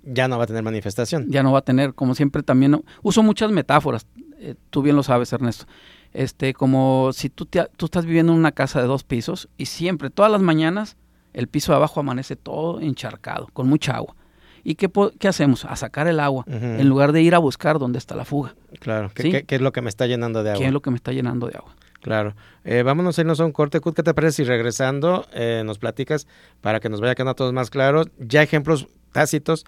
[0.04, 1.26] ya no va a tener manifestación.
[1.30, 4.06] Ya no va a tener, como siempre también, uso muchas metáforas,
[4.38, 5.64] eh, tú bien lo sabes Ernesto
[6.12, 10.10] este, como si tú, tú estás viviendo en una casa de dos pisos y siempre,
[10.10, 10.96] todas las mañanas,
[11.32, 14.14] el piso de abajo amanece todo encharcado, con mucha agua.
[14.64, 15.64] ¿Y qué, qué hacemos?
[15.64, 18.54] A sacar el agua, en lugar de ir a buscar dónde está la fuga.
[18.80, 20.60] Claro, ¿Qué, es lo que me está llenando de agua?
[20.60, 21.74] ¿Qué es lo que me está llenando de agua?
[22.00, 22.34] Claro.
[22.64, 23.80] Eh, vámonos a irnos a un corte.
[23.80, 26.26] ¿Qué te parece si regresando eh, nos platicas
[26.60, 28.08] para que nos vaya quedando a todos más claros?
[28.18, 29.64] Ya ejemplos tácitos.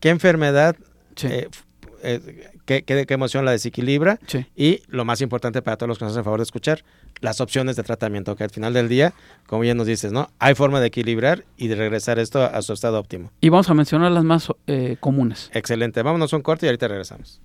[0.00, 0.76] ¿Qué enfermedad
[1.22, 1.48] eh,
[2.04, 4.18] eh, qué, qué, emoción la desequilibra
[4.56, 6.84] y lo más importante para todos los que nos hacen favor de escuchar,
[7.20, 9.14] las opciones de tratamiento, que al final del día,
[9.46, 10.28] como ya nos dices, ¿no?
[10.38, 13.30] Hay forma de equilibrar y de regresar esto a su estado óptimo.
[13.40, 15.50] Y vamos a mencionar las más eh, comunes.
[15.52, 17.40] Excelente, vámonos a un corte y ahorita regresamos.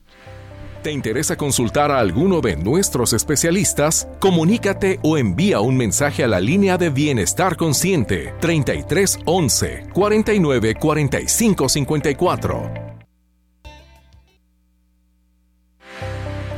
[0.82, 4.08] ¿Te interesa consultar a alguno de nuestros especialistas?
[4.20, 11.70] Comunícate o envía un mensaje a la línea de Bienestar Consciente 33 11 49 45
[11.70, 12.89] 54.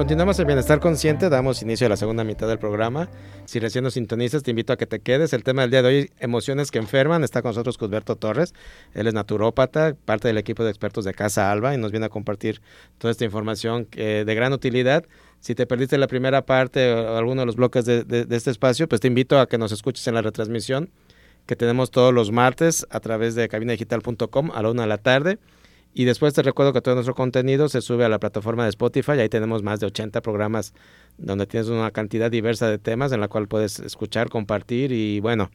[0.00, 3.10] Continuamos el bienestar consciente, damos inicio a la segunda mitad del programa.
[3.44, 5.34] Si recién nos sintonizas, te invito a que te quedes.
[5.34, 8.54] El tema del día de hoy, emociones que enferman, está con nosotros Cusberto Torres.
[8.94, 12.08] Él es naturópata, parte del equipo de expertos de Casa Alba y nos viene a
[12.08, 12.62] compartir
[12.96, 15.04] toda esta información de gran utilidad.
[15.40, 18.88] Si te perdiste la primera parte o alguno de los bloques de, de este espacio,
[18.88, 20.88] pues te invito a que nos escuches en la retransmisión
[21.44, 25.38] que tenemos todos los martes a través de cabinadigital.com a la una de la tarde.
[25.92, 29.12] Y después te recuerdo que todo nuestro contenido se sube a la plataforma de Spotify.
[29.12, 30.72] Ahí tenemos más de 80 programas
[31.18, 35.50] donde tienes una cantidad diversa de temas en la cual puedes escuchar, compartir y bueno,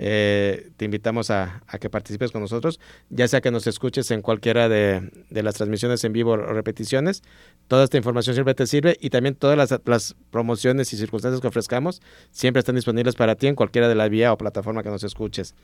[0.00, 2.78] eh, te invitamos a, que participes con nosotros,
[3.10, 7.22] ya sea que nos escuches en cualquiera de, las transmisiones en vivo o repeticiones.
[7.66, 12.00] Toda esta información siempre te sirve y también todas las, promociones y circunstancias que ofrezcamos
[12.30, 15.54] siempre están disponibles para ti en cualquiera de la vía o plataforma que nos escuches.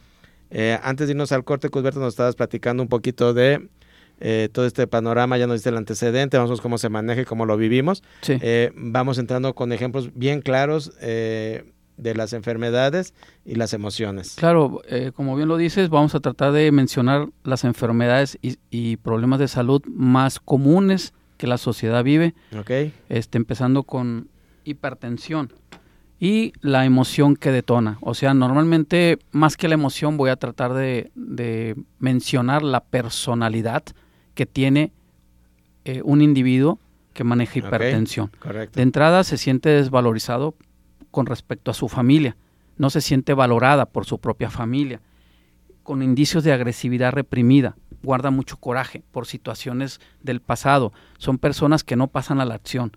[0.50, 3.68] Eh, antes de irnos al corte, Cusberto, nos estabas platicando un poquito de
[4.20, 7.22] eh, todo este panorama, ya nos dice el antecedente, vamos a ver cómo se maneja
[7.22, 8.02] y cómo lo vivimos.
[8.28, 14.34] Eh, vamos entrando con ejemplos bien claros eh, de las enfermedades y las emociones.
[14.36, 14.82] Claro,
[15.14, 19.82] como bien lo dices, vamos a tratar de mencionar las enfermedades y, problemas de salud
[19.86, 22.34] más comunes que la sociedad vive.
[22.58, 22.92] Okay.
[23.08, 24.28] Este, empezando con
[24.64, 25.52] hipertensión
[26.18, 27.98] y la emoción que detona.
[28.00, 33.84] O sea, normalmente más que la emoción voy a tratar de, de mencionar la personalidad
[34.34, 34.92] que tiene
[35.84, 36.78] eh, un individuo
[37.12, 38.30] que maneja hipertensión.
[38.72, 40.54] de entrada se siente desvalorizado
[41.10, 42.36] con respecto a su familia,
[42.76, 45.00] no se siente valorada por su propia familia,
[45.84, 51.96] con indicios de agresividad reprimida, guarda mucho coraje por situaciones del pasado, son personas que
[51.96, 52.96] no pasan a la acción.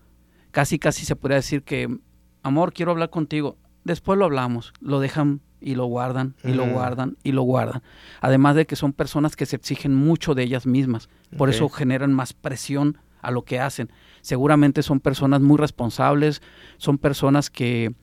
[0.51, 1.99] Casi, casi se podría decir que,
[2.41, 7.17] amor, quiero hablar contigo, después lo hablamos, lo dejan y lo guardan y lo guardan
[7.23, 7.81] y lo guardan.
[8.21, 12.13] Además de que son personas que se exigen mucho de ellas mismas, por eso generan
[12.13, 13.91] más presión a lo que hacen.
[14.21, 16.41] Seguramente son personas muy responsables,
[16.77, 17.93] son personas que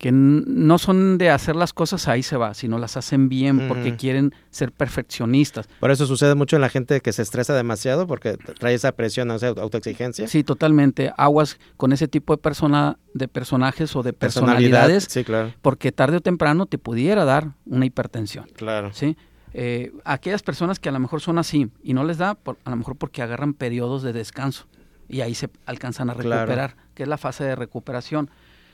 [0.00, 3.96] que no son de hacer las cosas ahí se va, sino las hacen bien porque
[3.96, 5.68] quieren ser perfeccionistas.
[5.78, 9.30] Por eso sucede mucho en la gente que se estresa demasiado porque trae esa presión,
[9.30, 10.26] esa autoexigencia.
[10.26, 11.12] Sí, totalmente.
[11.18, 15.52] Aguas con ese tipo de persona, de personajes o de personalidades, sí, claro.
[15.60, 18.46] porque tarde o temprano te pudiera dar una hipertensión.
[18.54, 18.94] Claro.
[18.94, 19.18] Sí.
[19.52, 22.76] Eh, aquellas personas que a lo mejor son así y no les da, a lo
[22.76, 24.66] mejor porque agarran periodos de descanso
[25.10, 28.30] y ahí se alcanzan a recuperar, que es la fase de recuperación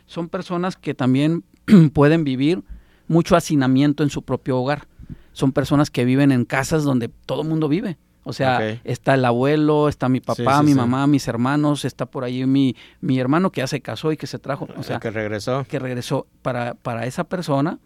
[0.07, 1.45] son personas que también
[1.93, 2.63] pueden vivir
[3.09, 4.87] mucho hacinamiento en su propio hogar.
[5.33, 7.99] Son personas que viven en casas donde todo el mundo vive.
[8.29, 12.45] O sea, está el abuelo, está mi papá, mi mamá, mis hermanos, está por ahí
[12.45, 14.67] mi, mi hermano que ya se casó y que se trajo.
[14.77, 15.65] O sea, que regresó.
[15.69, 16.27] Que regresó.
[16.43, 17.79] Para, para esa persona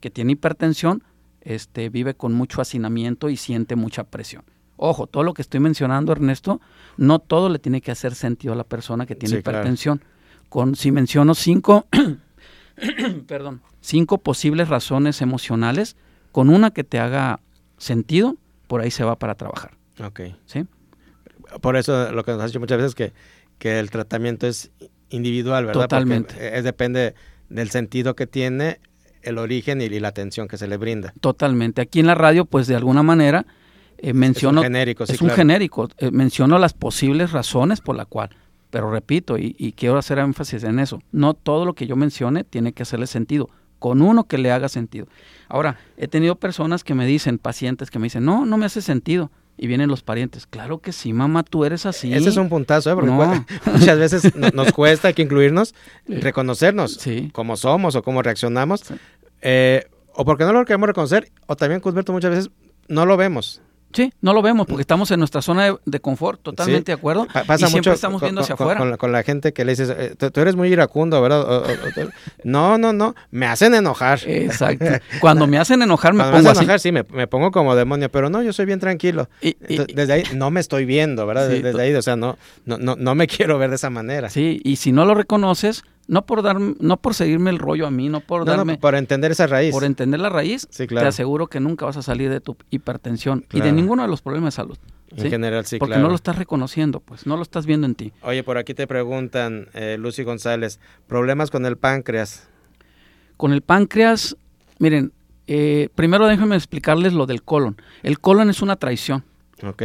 [0.00, 1.04] que tiene hipertensión,
[1.40, 4.44] este, vive con mucho hacinamiento y siente mucha presión.
[4.76, 6.60] Ojo, todo lo que estoy mencionando, Ernesto,
[6.98, 10.02] no todo le tiene que hacer sentido a la persona que tiene hipertensión
[10.48, 11.86] con, si menciono cinco,
[13.26, 15.96] perdón, cinco posibles razones emocionales,
[16.32, 17.40] con una que te haga
[17.76, 19.72] sentido, por ahí se va para trabajar.
[20.04, 20.20] Ok.
[20.46, 20.66] ¿Sí?
[21.60, 23.12] Por eso lo que nos has dicho muchas veces que,
[23.58, 24.70] que el tratamiento es
[25.08, 25.82] individual, ¿verdad?
[25.82, 26.56] Totalmente.
[26.56, 27.14] es, depende
[27.48, 28.80] del sentido que tiene,
[29.22, 31.12] el origen y, la atención que se le brinda.
[31.20, 31.80] Totalmente.
[31.80, 33.46] Aquí en la radio, pues de alguna manera,
[33.96, 34.60] eh, menciono...
[34.60, 35.88] Es un genérico, Es un genérico.
[35.98, 38.30] Eh, menciono las posibles razones por la cual
[38.70, 42.72] pero repito, y, quiero hacer énfasis en eso, no todo lo que yo mencione tiene
[42.72, 45.06] que hacerle sentido, con uno que le haga sentido.
[45.48, 48.82] Ahora, he tenido personas que me dicen, pacientes que me dicen, no, no me hace
[48.82, 49.30] sentido.
[49.60, 52.14] Y vienen los parientes, claro que sí, mamá, tú eres así.
[52.14, 52.94] Ese es un puntazo, ¿eh?
[52.94, 53.10] porque
[53.72, 55.74] muchas veces nos cuesta que incluirnos,
[56.06, 57.30] reconocernos sí.
[57.32, 58.84] como somos o cómo reaccionamos,
[59.42, 62.50] eh, o porque no lo queremos reconocer, o también, Cusberto, muchas veces
[62.86, 63.60] no lo vemos.
[63.92, 67.26] Sí, no lo vemos porque estamos en nuestra zona de, confort, totalmente de acuerdo.
[67.46, 68.96] pasa y siempre estamos viendo hacia afuera.
[68.96, 71.64] Con la, gente que le dices, eh, tú, eres muy iracundo, ¿verdad?
[72.44, 74.20] no, no, no, me hacen enojar.
[74.26, 74.84] Exacto.
[75.20, 78.30] Cuando me hacen enojar me pongo me hacen enojar, sí, me, pongo como demonio, pero
[78.30, 79.28] no, yo soy bien tranquilo.
[79.40, 79.56] Y,
[79.94, 81.48] desde ahí no me estoy viendo, ¿verdad?
[81.48, 84.28] desde ahí, o sea, no, no, no, no me quiero ver de esa manera.
[84.28, 87.90] Sí, y si no lo reconoces, No por dar, no por seguirme el rollo a
[87.90, 88.72] mí, no por darme...
[88.72, 89.72] No, por entender esa raíz.
[89.72, 93.60] Por entender la raíz, te aseguro que nunca vas a salir de tu hipertensión y
[93.60, 94.78] de ninguno de los problemas de salud.
[95.14, 98.12] En general, sí, Porque no lo estás reconociendo, pues, no lo estás viendo en ti.
[98.22, 102.48] Oye, por aquí te preguntan, eh, Lucy González, ¿problemas con el páncreas?
[103.36, 104.36] Con el páncreas,
[104.78, 105.12] miren,
[105.46, 107.76] eh, primero déjenme explicarles lo del colon.
[108.02, 109.24] El colon es una traición,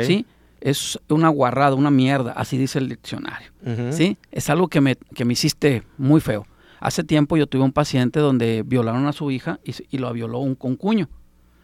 [0.04, 0.26] ¿sí?
[0.66, 3.52] Es una guarrada, una mierda, así dice el diccionario,
[3.92, 4.18] ¿sí?
[4.32, 6.48] Es algo que me, que me hiciste muy feo.
[6.80, 10.40] Hace tiempo yo tuve un paciente donde violaron a su hija y, y lo violó
[10.40, 11.10] un concuño.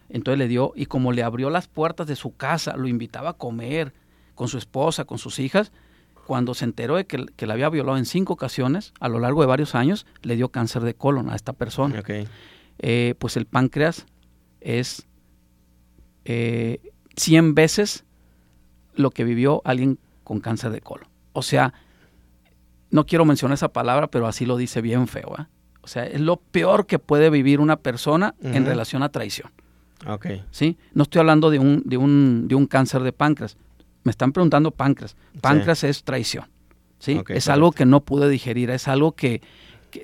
[0.10, 3.34] Entonces le dio, y como le abrió las puertas de su casa, lo invitaba a
[3.34, 3.94] comer
[4.36, 5.72] con su esposa, con sus hijas,
[6.26, 9.42] cuando se enteró de que, que la había violado en cinco ocasiones a lo largo
[9.42, 12.04] de varios años, le dio cáncer de colon a esta persona.
[12.80, 14.06] Eh, pues el páncreas
[14.62, 15.08] es
[16.26, 16.82] eh,
[17.16, 18.06] 100 veces
[18.96, 21.08] lo que vivió alguien con cáncer de colon.
[21.34, 21.74] O sea,
[22.92, 25.36] no quiero mencionar esa palabra, pero así lo dice bien feo.
[25.40, 25.46] ¿eh?
[25.82, 29.52] O sea, es lo peor que puede vivir una persona en relación a traición.
[30.08, 30.44] Okay.
[30.52, 30.78] ¿Sí?
[30.94, 33.58] No estoy hablando de un, de, un, de un cáncer de páncreas.
[34.04, 35.16] Me están preguntando páncreas.
[35.42, 36.46] Páncreas es traición.
[37.00, 37.22] ¿sí?
[37.30, 38.70] es algo que no pude digerir.
[38.70, 39.42] Es algo que,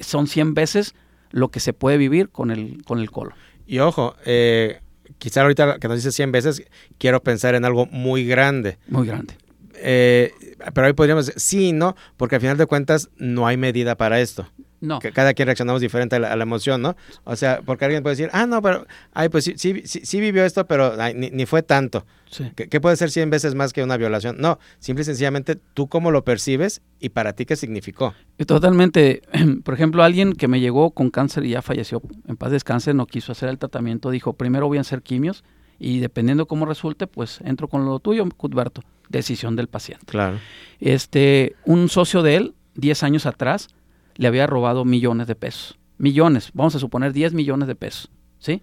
[0.02, 0.96] son 100 veces
[1.32, 3.36] lo que se puede vivir con el, con el colon.
[3.68, 4.82] Y ojo, eh,
[5.18, 6.64] quizá ahorita que nos dice 100 veces,
[6.98, 8.78] quiero pensar en algo muy grande.
[8.88, 9.36] Muy grande.
[9.76, 10.32] Eh,
[10.74, 14.20] pero ahí podríamos decir, sí, no, porque al final de cuentas no hay medida para
[14.22, 14.48] esto.
[14.86, 15.00] No.
[15.00, 16.96] Que cada quien reaccionamos diferente a la, emoción, ¿no?
[17.24, 20.46] O sea, porque alguien puede decir, ah, no, pero, ay, pues sí, sí, sí, vivió
[20.46, 22.06] esto, pero ni, fue tanto.
[22.30, 22.52] Sí.
[22.56, 24.38] ¿Qué, puede ser 100 veces más que una violación?
[24.40, 28.14] No, simple y sencillamente tú cómo lo percibes y para ti qué significó.
[28.46, 29.22] Totalmente.
[29.64, 33.08] Por ejemplo, alguien que me llegó con cáncer y ya falleció, en paz descanse, no
[33.08, 35.44] quiso hacer el tratamiento, dijo, primero voy a hacer quimios
[35.80, 38.82] y dependiendo cómo resulte, pues entro con lo tuyo, Cudberto.
[39.10, 40.06] Decisión del paciente.
[40.08, 40.40] Claro.
[40.80, 43.68] Este, un socio de él, 10 años atrás,
[44.16, 45.78] le había robado millones de pesos.
[45.98, 48.62] Millones, vamos a suponer 10 millones de pesos, ¿sí?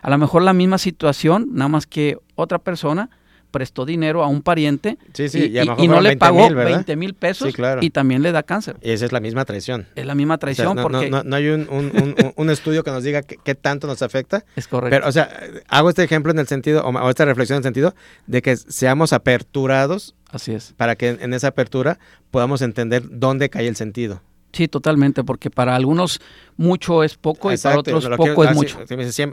[0.00, 3.10] A lo mejor la misma situación, nada más que otra persona
[3.52, 8.32] prestó dinero a un pariente y, no le pagó 20 mil pesos y también le
[8.32, 8.78] da cáncer.
[8.82, 9.86] Y esa es la misma traición.
[9.94, 11.08] Es la misma traición no, porque...
[11.08, 14.44] No, hay un, estudio que nos diga qué tanto nos afecta.
[14.56, 14.96] Es correcto.
[14.96, 15.30] Pero, o sea,
[15.68, 17.94] hago este ejemplo en el sentido, o esta reflexión en el sentido
[18.26, 20.16] de que seamos aperturados.
[20.30, 20.72] Así es.
[20.76, 21.98] Para que en esa apertura
[22.30, 24.22] podamos entender dónde cae el sentido.
[24.52, 26.20] Sí, totalmente, porque para algunos
[26.58, 28.78] mucho es poco y para otros poco es ah, mucho.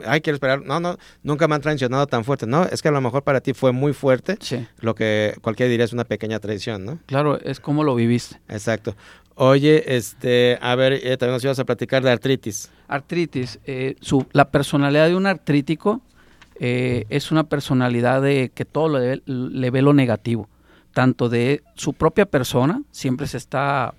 [0.06, 0.62] ay, quiero esperar.
[0.62, 2.46] No, no, nunca me han traicionado tan fuerte.
[2.46, 4.38] No, es que a lo mejor para ti fue muy fuerte.
[4.40, 4.66] Sí.
[4.80, 6.98] Lo que cualquiera diría es una pequeña traición, ¿no?
[7.06, 8.40] Claro, es como lo viviste.
[8.48, 8.96] Exacto.
[9.34, 12.70] Oye, este, a ver, eh, también nos ibas a platicar de artritis.
[12.88, 16.00] Artritis, eh, su, la personalidad de un artrítico
[16.58, 20.48] eh, es una personalidad de que todo le, le ve lo negativo,
[20.92, 23.94] tanto de su propia persona, siempre se está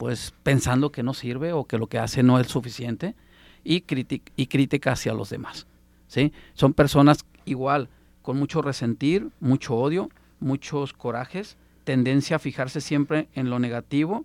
[0.00, 3.14] pues pensando que no sirve o que lo que hace no es suficiente
[3.62, 3.84] y,
[4.34, 5.66] y crítica hacia los demás.
[6.08, 6.32] ¿sí?
[6.54, 7.90] Son personas igual,
[8.22, 10.08] con mucho resentir, mucho odio,
[10.38, 14.24] muchos corajes, tendencia a fijarse siempre en lo negativo,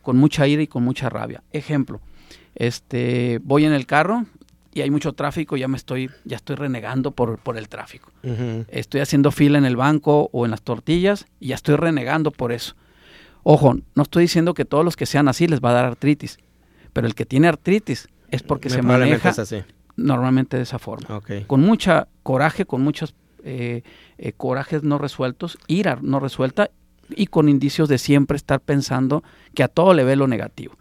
[0.00, 1.42] con mucha ira y con mucha rabia.
[1.50, 2.00] Ejemplo,
[2.54, 4.26] este, voy en el carro
[4.74, 8.12] y hay mucho tráfico, ya me estoy, ya estoy renegando por, por el tráfico.
[8.68, 12.52] Estoy haciendo fila en el banco o en las tortillas y ya estoy renegando por
[12.52, 12.76] eso.
[13.48, 16.38] Ojo, no estoy diciendo que todos los que sean así les va a dar artritis,
[16.92, 19.32] pero el que tiene artritis es porque se maneja
[19.94, 21.20] normalmente de esa forma.
[21.46, 23.82] Con mucha coraje, con muchos eh,
[24.18, 26.72] eh, corajes no resueltos, ira no resuelta
[27.08, 29.22] y con indicios de siempre estar pensando
[29.54, 30.74] que a todo le ve lo negativo.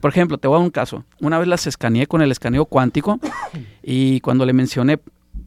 [0.00, 1.04] Por ejemplo, te voy a dar un caso.
[1.20, 3.20] Una vez las escaneé con el escaneo cuántico
[3.82, 4.98] y cuando le mencioné,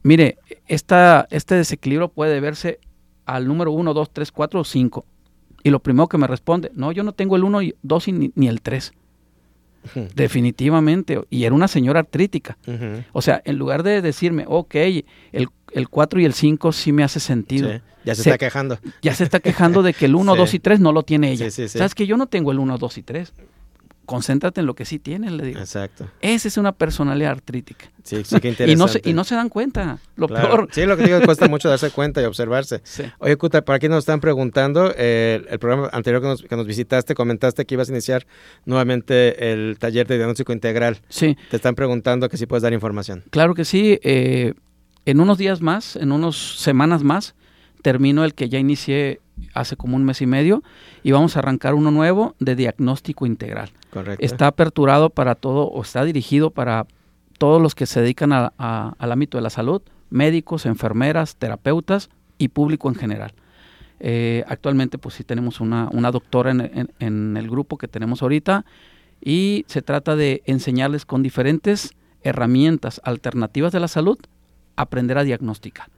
[0.04, 2.78] mire, esta, este desequilibrio puede verse
[3.26, 5.06] al número 1, 2, 3, 4 o 5.
[5.62, 8.48] Y lo primero que me responde, no, yo no tengo el 1, 2 ni, ni
[8.48, 8.92] el 3.
[10.14, 11.20] Definitivamente.
[11.30, 12.56] Y era una señora artrítica.
[13.12, 17.04] O sea, en lugar de decirme, ok, el, el 4 y el 5 sí me
[17.04, 17.70] hace sentido.
[18.04, 18.78] Ya se, está quejando.
[19.00, 21.50] Ya se está quejando de que el 1, 2 y 3 no lo tiene ella.
[21.50, 23.32] ¿Sabes que yo no tengo el 1, 2 y 3?
[24.06, 25.60] Concéntrate en lo que sí tienes, le digo.
[25.60, 26.08] Exacto.
[26.20, 27.86] Esa es una personalidad artrítica.
[28.02, 28.72] Sí, sí, qué interesante.
[28.72, 30.68] y, no se, y no se dan cuenta, lo peor.
[30.72, 32.80] Sí, lo que digo, cuesta mucho darse cuenta y observarse.
[32.84, 33.04] Sí.
[33.18, 36.66] Oye, Cuta, para aquí nos están preguntando, eh, el programa anterior que nos, que nos,
[36.66, 38.26] visitaste, comentaste que ibas a iniciar
[38.64, 41.00] nuevamente el taller de diagnóstico integral.
[41.08, 41.36] Sí.
[41.50, 43.24] Te están preguntando que si puedes dar información.
[43.30, 43.98] Claro que sí.
[44.02, 44.54] Eh,
[45.04, 47.34] en unos días más, en unas semanas más,
[47.82, 49.21] termino el que ya inicié
[49.54, 50.62] hace como un mes y medio
[51.02, 53.70] y vamos a arrancar uno nuevo de diagnóstico integral.
[53.90, 54.24] Correcto.
[54.24, 56.86] Está aperturado para todo o está dirigido para
[57.38, 58.52] todos los que se dedican a,
[58.98, 63.34] al ámbito de la salud, médicos, enfermeras, terapeutas y público en general.
[63.98, 68.64] Eh, actualmente pues sí tenemos una, una doctora en, en, el grupo que tenemos ahorita
[69.20, 74.18] y se trata de enseñarles con diferentes herramientas alternativas de la salud
[74.76, 75.88] aprender a diagnosticar.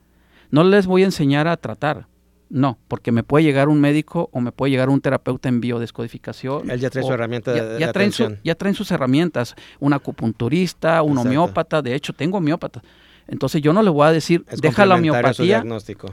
[0.51, 2.07] No les voy a enseñar a tratar,
[2.49, 6.69] no, porque me puede llegar un médico o me puede llegar un terapeuta en biodescodificación.
[6.69, 8.11] Él ya trae su herramienta de, ya, traen
[8.43, 12.83] ya traen sus herramientas, un acupunturista, un homeópata, de hecho tengo homeópatas.
[13.27, 15.63] Entonces yo no le voy a decir, deja la homeopatía.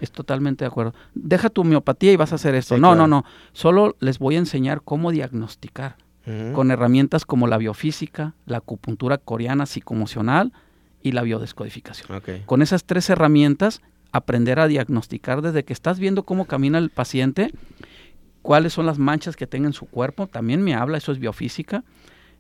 [0.01, 0.95] Es totalmente de acuerdo.
[1.15, 2.79] Deja tu homeopatía y vas a hacer esto.
[2.79, 3.25] no, no, no.
[3.53, 5.97] Solo les voy a enseñar cómo diagnosticar
[6.55, 10.53] con herramientas como la biofísica, la acupuntura coreana psicoemocional
[11.03, 12.23] y la biodescodificación.
[12.47, 13.83] Con esas tres herramientas,
[14.13, 17.51] aprender a diagnosticar desde que estás viendo cómo camina el paciente,
[18.43, 21.85] cuáles son las manchas que tenga en su cuerpo, también me habla, eso es biofísica,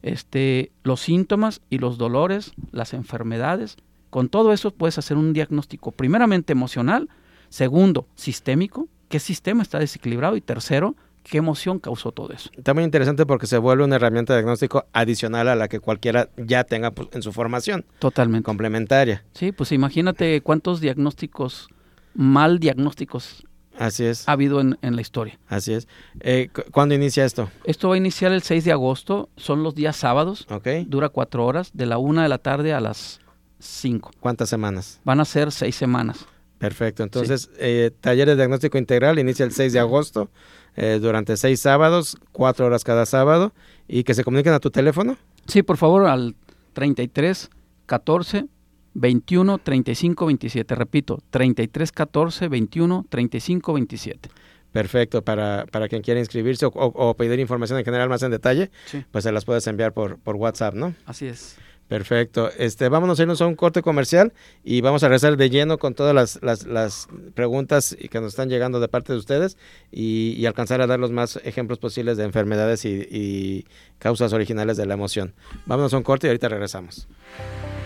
[0.03, 3.77] este, los síntomas y los dolores, las enfermedades,
[4.11, 7.09] con todo eso puedes hacer un diagnóstico primeramente emocional,
[7.49, 12.51] segundo, sistémico, qué sistema está desequilibrado y tercero, qué emoción causó todo eso.
[12.57, 16.29] Está muy interesante porque se vuelve una herramienta de diagnóstico adicional a la que cualquiera
[16.37, 17.85] ya tenga pues, en su formación.
[17.99, 18.45] Totalmente.
[18.45, 19.25] Complementaria.
[19.35, 21.68] Sí, pues imagínate cuántos diagnósticos,
[22.14, 23.45] mal diagnósticos
[23.79, 24.29] Así es.
[24.29, 25.39] ha habido en, la historia.
[25.49, 25.89] Así es.
[26.20, 27.51] Eh, ¿Cuándo inicia esto?
[27.64, 30.47] Esto va a iniciar el 6 de agosto, son los días sábados.
[30.51, 30.68] Ok.
[30.87, 33.20] Dura cuatro horas, de la una de la tarde a las
[33.59, 34.11] cinco.
[34.20, 35.01] ¿Cuántas semanas?
[35.05, 36.27] Van a ser seis semanas.
[36.59, 37.03] Perfecto.
[37.03, 40.31] Entonces, eh, taller de diagnóstico integral inicia el 6 de agosto
[40.77, 43.53] eh, durante seis sábados, cuatro horas cada sábado,
[43.89, 45.16] y que se comuniquen a tu teléfono.
[45.47, 46.35] Sí, por favor, al
[46.73, 47.51] 33
[47.87, 48.47] 14
[48.95, 50.75] 21 35 27.
[50.75, 54.29] Repito, 33 14 21 35 27.
[54.73, 58.70] Perfecto, para, para quien quiera inscribirse o, pedir información en general más en detalle,
[59.11, 60.95] pues se las puedes enviar por, por WhatsApp, ¿no?
[61.05, 61.59] Así es.
[61.93, 62.51] Perfecto.
[62.57, 64.32] Este, vámonos a irnos a un corte comercial
[64.64, 68.49] y vamos a regresar de lleno con todas las, las, las preguntas que nos están
[68.49, 69.59] llegando de parte de ustedes
[69.90, 73.66] y, alcanzar a dar los más ejemplos posibles de enfermedades y, y
[73.99, 75.34] causas originales de la emoción.
[75.66, 77.09] Vámonos a un corte y ahorita regresamos.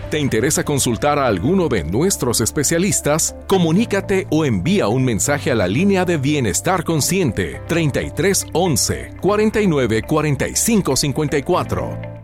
[0.09, 3.35] ¿Te interesa consultar a alguno de nuestros especialistas?
[3.45, 10.95] Comunícate o envía un mensaje a la línea de Bienestar Consciente 33 11 49 45
[10.95, 12.16] 54.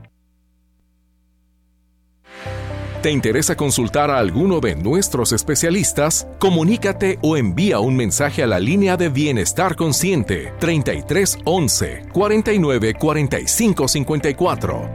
[3.04, 6.26] ¿Te interesa consultar a alguno de nuestros especialistas?
[6.40, 13.88] Comunícate o envía un mensaje a la línea de Bienestar Consciente 33 11 49 45
[13.90, 14.94] 54.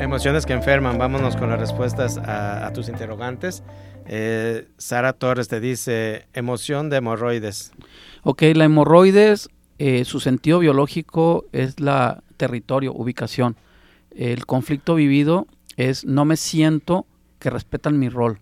[0.00, 0.98] Emociones que enferman.
[0.98, 3.62] Vámonos con las respuestas a, tus interrogantes.
[4.06, 7.70] Eh, Sara Torres te dice emoción de hemorroides.
[8.24, 9.48] Ok, la hemorroides,
[9.78, 13.54] eh, su sentido biológico es la territorio, ubicación
[14.10, 15.46] el conflicto vivido
[15.76, 17.06] es no me siento
[17.38, 18.40] que respetan mi rol.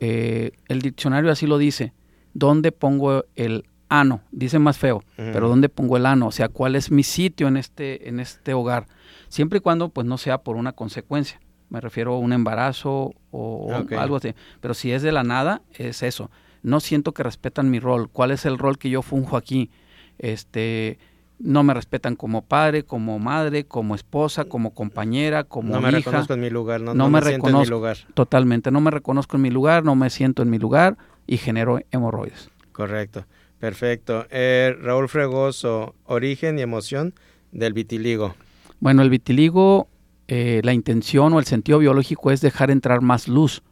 [0.00, 1.92] Eh, el diccionario así lo dice.
[2.32, 4.22] ¿Dónde pongo el ano?
[4.30, 6.28] Dice más feo, pero ¿dónde pongo el ano?
[6.28, 8.86] O sea, ¿cuál es mi sitio en este, en este hogar?
[9.28, 11.40] Siempre y cuando pues no sea por una consecuencia.
[11.68, 14.34] Me refiero a un embarazo o algo así.
[14.60, 16.30] Pero si es de la nada, es eso.
[16.62, 18.08] No siento que respetan mi rol.
[18.10, 19.70] ¿Cuál es el rol que yo funjo aquí?
[20.18, 20.98] Este,
[21.40, 26.34] no me respetan como padre, como madre, como esposa, como compañera, como no me reconozco
[26.34, 27.96] en mi lugar, no, me, reconozco en mi lugar.
[28.14, 31.80] Totalmente, no me reconozco en mi lugar, no me siento en mi lugar y genero
[31.90, 32.50] hemorroides.
[32.72, 33.24] Correcto,
[33.58, 34.26] perfecto.
[34.30, 37.14] Eh, Raúl Fregoso, origen y emoción
[37.52, 38.34] del vitiligo.
[38.78, 39.88] Bueno, el vitiligo,
[40.28, 43.62] eh, la intención o el sentido biológico es dejar entrar más luz,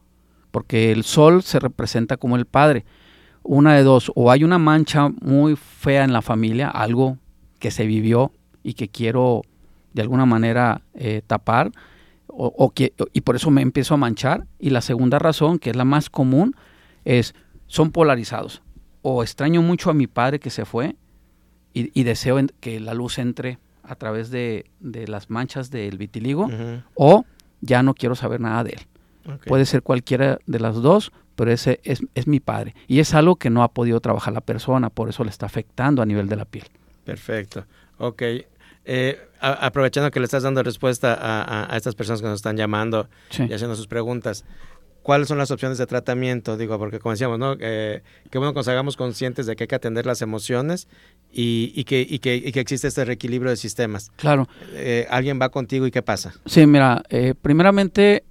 [0.51, 2.87] porque el sol se representa como el padre.
[3.43, 7.19] Una de dos, o hay una mancha muy fea en la familia, algo
[7.59, 8.33] que se vivió
[8.63, 9.43] y que quiero
[9.93, 11.73] de alguna manera eh, tapar
[12.41, 14.47] o, que, y por eso me empiezo a manchar.
[14.61, 16.55] Y la segunda razón, que es la más común,
[17.05, 17.35] es
[17.67, 18.63] son polarizados.
[19.03, 20.95] O extraño mucho a mi padre que se fue
[21.73, 26.49] y, deseo que la luz entre a través de, las manchas del vitiligo
[26.95, 27.25] o
[27.61, 29.39] ya no quiero saber nada de él.
[29.47, 32.75] Puede ser cualquiera de las dos, pero ese es, es mi padre.
[32.87, 36.03] Y es algo que no ha podido trabajar la persona, por eso le está afectando
[36.03, 36.67] a nivel de la piel.
[37.09, 37.65] Perfecto.
[37.97, 38.23] Ok.
[38.85, 43.51] Eh, aprovechando que le estás dando respuesta a, estas personas que nos están llamando y
[43.51, 44.45] haciendo sus preguntas,
[45.03, 46.59] ¿cuáles son las opciones de tratamiento?
[46.59, 47.57] Digo, porque como decíamos, ¿no?
[47.61, 50.87] Eh, que bueno que nos hagamos conscientes de que hay que atender las emociones
[51.33, 54.11] y, que, y, que, y que, existe este reequilibrio de sistemas.
[54.17, 54.47] Claro.
[54.75, 56.35] Eh, ¿Alguien va contigo y qué pasa?
[56.45, 57.03] Sí, mira,
[57.41, 58.25] primeramente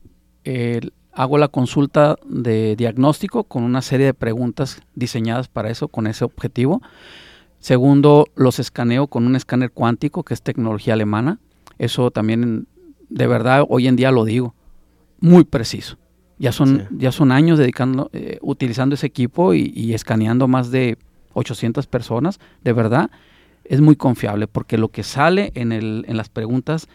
[1.13, 6.23] hago la consulta de diagnóstico con una serie de preguntas diseñadas para eso, con ese
[6.23, 6.79] objetivo.
[7.59, 11.39] Segundo, los escaneo con un escáner cuántico, que es tecnología alemana.
[11.77, 12.67] Eso también,
[13.09, 14.53] de verdad, hoy en día lo digo,
[15.19, 15.97] muy preciso.
[16.39, 20.97] Ya son, ya son años dedicando, eh, utilizando ese equipo y, escaneando más de
[21.33, 23.09] 800 personas, de verdad.
[23.65, 26.87] es muy confiable porque lo que sale en, el, en las preguntas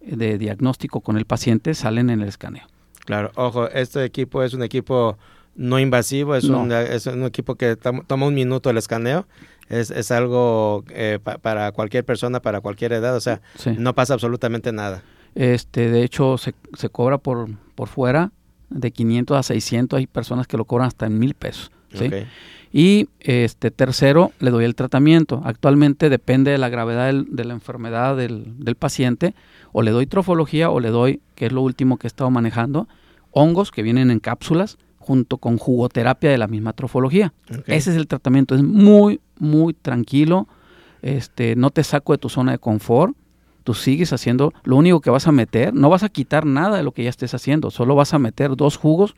[0.00, 2.66] de diagnóstico con el paciente salen en el escaneo.
[3.04, 5.18] Claro, ojo, este equipo es un equipo
[5.56, 9.26] no invasivo, es, Un, es un equipo que toma un minuto el escaneo,
[9.68, 13.40] es, es algo eh, para cualquier persona, para cualquier edad, o sea,
[13.76, 15.02] no pasa absolutamente nada.
[15.34, 18.32] Este, de hecho, se, se cobra por, por fuera
[18.70, 21.70] de 500 a 600, hay personas que lo cobran hasta en mil pesos.
[21.92, 22.10] ¿sí?
[22.72, 25.40] Y este tercero, le doy el tratamiento.
[25.44, 29.34] Actualmente depende de la gravedad de la enfermedad del, del, paciente,
[29.72, 32.88] o le doy trofología o le doy, que es lo último que he estado manejando,
[33.30, 37.34] hongos que vienen en cápsulas junto con jugoterapia de la misma trofología.
[37.66, 40.48] Ese es el tratamiento, es muy, muy tranquilo,
[41.02, 43.14] este, no te saco de tu zona de confort,
[43.64, 46.82] tú sigues haciendo, lo único que vas a meter, no vas a quitar nada de
[46.82, 49.14] lo que ya estés haciendo, solo vas a meter dos jugos,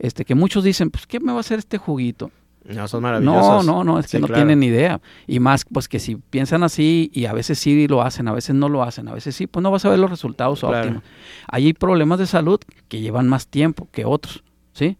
[0.00, 2.32] este, que muchos dicen, pues, ¿qué me va a hacer este juguito?
[2.64, 3.64] No, son maravillosos.
[3.64, 5.00] No, no, no, es que no tienen ni idea.
[5.26, 8.56] Y más, pues que si piensan así y a veces sí lo hacen, a veces
[8.56, 11.02] no lo hacen, a veces sí, pues no vas a ver los resultados óptimos.
[11.46, 14.42] hay problemas de salud que llevan más tiempo que otros,
[14.76, 14.96] ¿sí?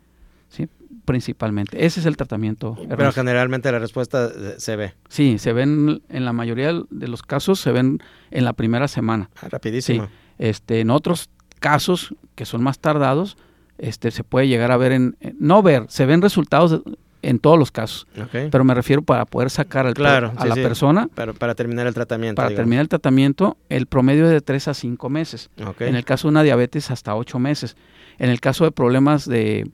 [0.49, 0.68] Sí,
[1.05, 1.85] principalmente.
[1.85, 2.77] Ese es el tratamiento.
[2.89, 4.95] Pero generalmente la respuesta se ve.
[5.09, 7.99] Sí, se ven, en la mayoría de los casos se ven
[8.31, 9.31] en la primera semana.
[9.41, 10.09] Ah, rapidísimo.
[10.39, 13.37] Este, en otros casos que son más tardados,
[13.79, 16.83] este, se puede llegar a ver en, no ver, se ven resultados
[17.22, 18.07] en todos los casos.
[18.31, 21.09] Pero me refiero para poder sacar al claro, a la persona.
[21.14, 22.41] Para, para terminar el tratamiento.
[22.41, 25.51] Para terminar el tratamiento, el promedio es de 3 a 5 meses.
[25.81, 27.77] En el caso de una diabetes, hasta 8 meses.
[28.18, 29.70] En el caso de problemas de,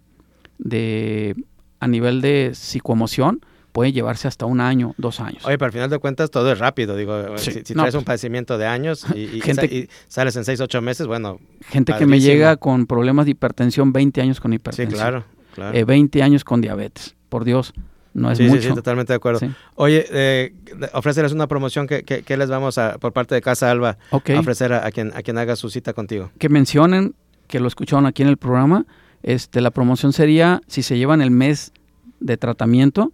[0.59, 1.37] de
[1.81, 3.41] a nivel de psicoemoción,
[3.73, 5.45] puede llevarse hasta un año, dos años.
[5.45, 6.97] Oye, pero al final de cuentas todo es rápido.
[6.97, 10.83] Digo, si, si traes un pues, padecimiento de años y, gente, sales en 6, 8
[10.83, 11.41] meses, bueno.
[11.69, 14.91] Gente que me llega con problemas de hipertensión, 20 años con hipertensión.
[14.91, 15.25] Sí, claro.
[15.55, 15.87] claro.
[15.87, 17.73] 20 eh, años con diabetes por Dios,
[18.13, 18.61] no es mucho.
[18.61, 19.41] Sí, sí, totalmente de acuerdo.
[19.75, 20.55] Oye, eh,
[20.93, 24.75] ofrecerles una promoción que, que, les vamos a, por parte de Casa Alba, a ofrecer
[24.75, 26.31] a, quien, a quien haga su cita contigo.
[26.39, 27.15] Que mencionen,
[27.53, 28.87] que lo escucharon aquí en el programa,
[29.23, 31.75] este, la promoción sería, si se llevan el mes
[32.19, 33.13] de tratamiento,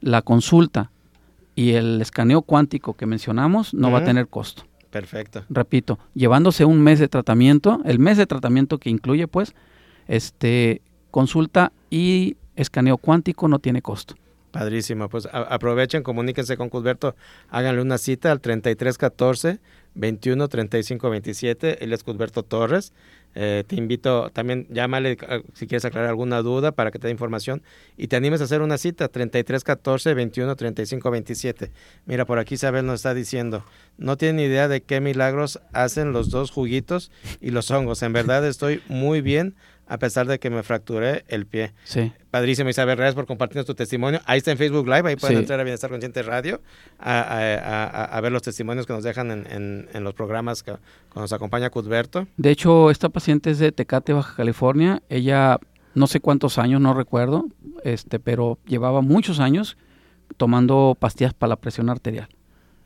[0.00, 0.92] la consulta
[1.56, 4.62] y el escaneo cuántico que mencionamos no va a tener costo.
[4.92, 5.44] Perfecto.
[5.50, 9.52] Repito, llevándose un mes de tratamiento, el mes de tratamiento que incluye, pues,
[10.06, 10.80] este,
[11.10, 14.14] consulta y escaneo cuántico no tiene costo.
[14.52, 17.16] Padrísimo, pues aprovechen, comuníquense con Cusberto,
[17.48, 19.60] háganle una cita al 3314
[19.94, 22.92] 21 35 27, él es Cusberto Torres.
[23.34, 27.12] Eh, te invito, también llámale eh, si quieres aclarar alguna duda para que te dé
[27.12, 27.62] información
[27.96, 31.70] y te animes a hacer una cita 33 14 21 35 27.
[32.04, 33.64] Mira, por aquí Isabel nos está diciendo,
[33.96, 38.02] no tienen idea de qué milagros hacen los dos juguitos y los hongos.
[38.02, 39.54] En verdad estoy muy bien
[39.92, 41.74] a pesar de que me fracturé el pie.
[41.84, 42.10] Sí.
[42.30, 44.22] Padrísimo, Isabel, gracias por compartirnos tu testimonio.
[44.24, 46.62] Ahí está en Facebook Live, ahí pueden entrar a Bienestar Consciente Radio
[46.98, 50.72] a, ver los testimonios que nos dejan en, los programas que,
[51.14, 52.26] nos acompaña Cudberto.
[52.38, 55.02] De hecho, esta paciente es de Tecate, Baja California.
[55.10, 55.58] Ella,
[55.94, 57.48] no sé cuántos años, no recuerdo,
[57.84, 59.76] este, pero llevaba muchos años
[60.38, 62.28] tomando pastillas para la presión arterial.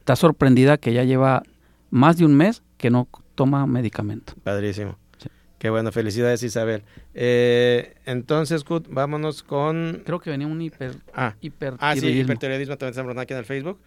[0.00, 1.44] Está sorprendida que ya lleva
[1.88, 4.32] más de un mes que no toma medicamento.
[4.42, 4.98] Padrísimo.
[5.58, 6.82] Qué bueno, felicidades Isabel.
[7.14, 10.02] Eh, entonces, Kut, vámonos con...
[10.04, 11.34] Creo que venía un hiper, ah.
[11.78, 13.80] Ah, sí, hipertiroidismo también estamos aquí en el Facebook.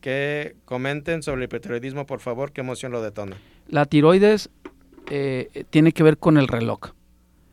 [0.00, 3.36] Que comenten sobre el hipertiroidismo, por favor, qué emoción lo detona.
[3.68, 4.50] La tiroides
[5.10, 6.90] eh, tiene que ver con el reloj.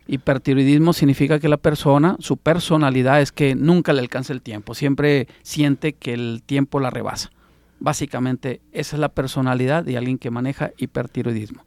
[0.07, 5.27] Hipertiroidismo significa que la persona, su personalidad es que nunca le alcanza el tiempo, siempre
[5.43, 7.29] siente que el tiempo la rebasa.
[7.79, 11.63] Básicamente, esa es la personalidad de alguien que maneja hipertiroidismo.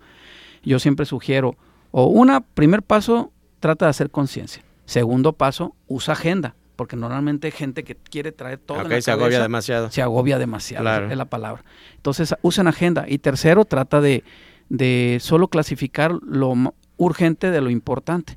[0.64, 1.56] Yo siempre sugiero
[1.92, 3.30] o una, primer paso,
[3.60, 4.62] trata de hacer conciencia.
[4.86, 8.80] Segundo paso, usa agenda, porque normalmente hay gente que quiere traer todo.
[8.80, 9.90] Ok, se agobia demasiado.
[9.90, 11.64] Se agobia demasiado, es la palabra.
[11.94, 13.04] Entonces, usen agenda.
[13.06, 14.24] Y tercero, trata de,
[14.68, 16.54] de solo clasificar lo
[16.96, 18.36] urgente de lo importante,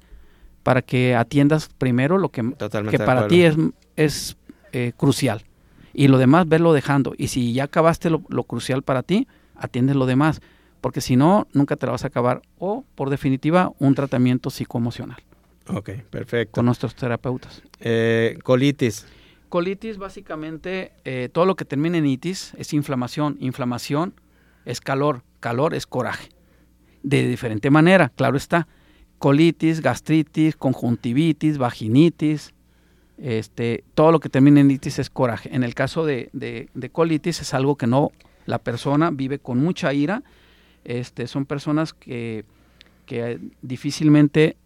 [0.63, 2.43] para que atiendas primero lo que,
[2.91, 3.55] que para ti es,
[3.95, 4.37] es
[4.73, 5.43] eh, crucial.
[5.93, 7.13] Y lo demás, verlo dejando.
[7.17, 10.41] Y si ya acabaste lo, lo crucial para ti, atiendes lo demás
[10.85, 12.43] porque si no, nunca te la vas a acabar.
[12.59, 15.17] O, por definitiva, un tratamiento psicoemocional.
[15.67, 16.51] Ok, perfecto.
[16.51, 17.63] Con nuestros terapeutas.
[17.79, 19.07] Eh, colitis.
[19.49, 23.35] Colitis, básicamente, eh, todo lo que termina en itis es inflamación.
[23.39, 24.13] Inflamación
[24.63, 25.23] es calor.
[25.39, 26.29] Calor es coraje.
[27.01, 28.67] De diferente manera, claro está.
[29.17, 32.53] Colitis, gastritis, conjuntivitis, vaginitis,
[33.17, 35.49] este, todo lo que termina en itis es coraje.
[35.51, 38.11] En el caso de, de colitis es algo que no,
[38.45, 40.21] la persona vive con mucha ira
[40.85, 42.45] este, son personas que,
[43.61, 44.57] difícilmente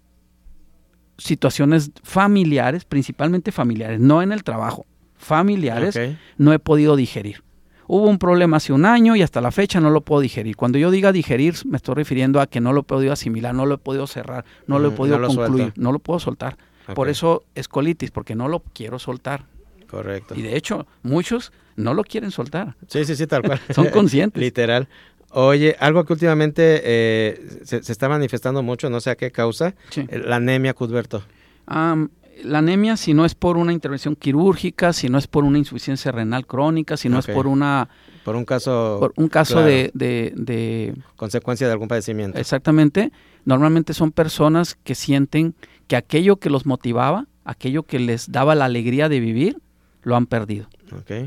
[1.18, 6.00] situaciones familiares, principalmente familiares, no en el trabajo, familiares,
[6.38, 7.44] no he podido digerir.
[7.88, 10.56] hubo un problema hace un año y hasta la fecha no lo puedo digerir.
[10.56, 13.66] Cuando yo diga digerir, me estoy refiriendo a que no lo he podido asimilar, no
[13.66, 16.58] lo he podido cerrar, no lo he podido concluir, no lo puedo soltar.
[16.96, 19.46] Por eso es colitis, porque no lo quiero soltar.
[19.88, 20.36] Correcto.
[20.36, 22.76] Y de hecho, muchos no lo quieren soltar.
[22.88, 23.60] Sí, sí, sí, tal cual.
[23.74, 24.40] Son conscientes.
[24.42, 24.88] Literal.
[25.32, 29.76] Oye, algo que últimamente eh, se, está manifestando mucho, no sé a qué causa,
[30.12, 31.24] la anemia, Cudberto.
[31.68, 36.12] la anemia, si no es por una intervención quirúrgica, si no es por una insuficiencia
[36.12, 37.90] renal crónica, si no es por una...
[38.24, 38.98] Por un caso...
[39.00, 40.96] Por un caso de, de...
[41.16, 42.38] Consecuencia de algún padecimiento.
[42.38, 43.12] Exactamente.
[43.46, 45.56] Normalmente son personas que sienten
[45.88, 49.58] que aquello que los motivaba, aquello que les daba la alegría de vivir,
[50.04, 50.68] lo han perdido.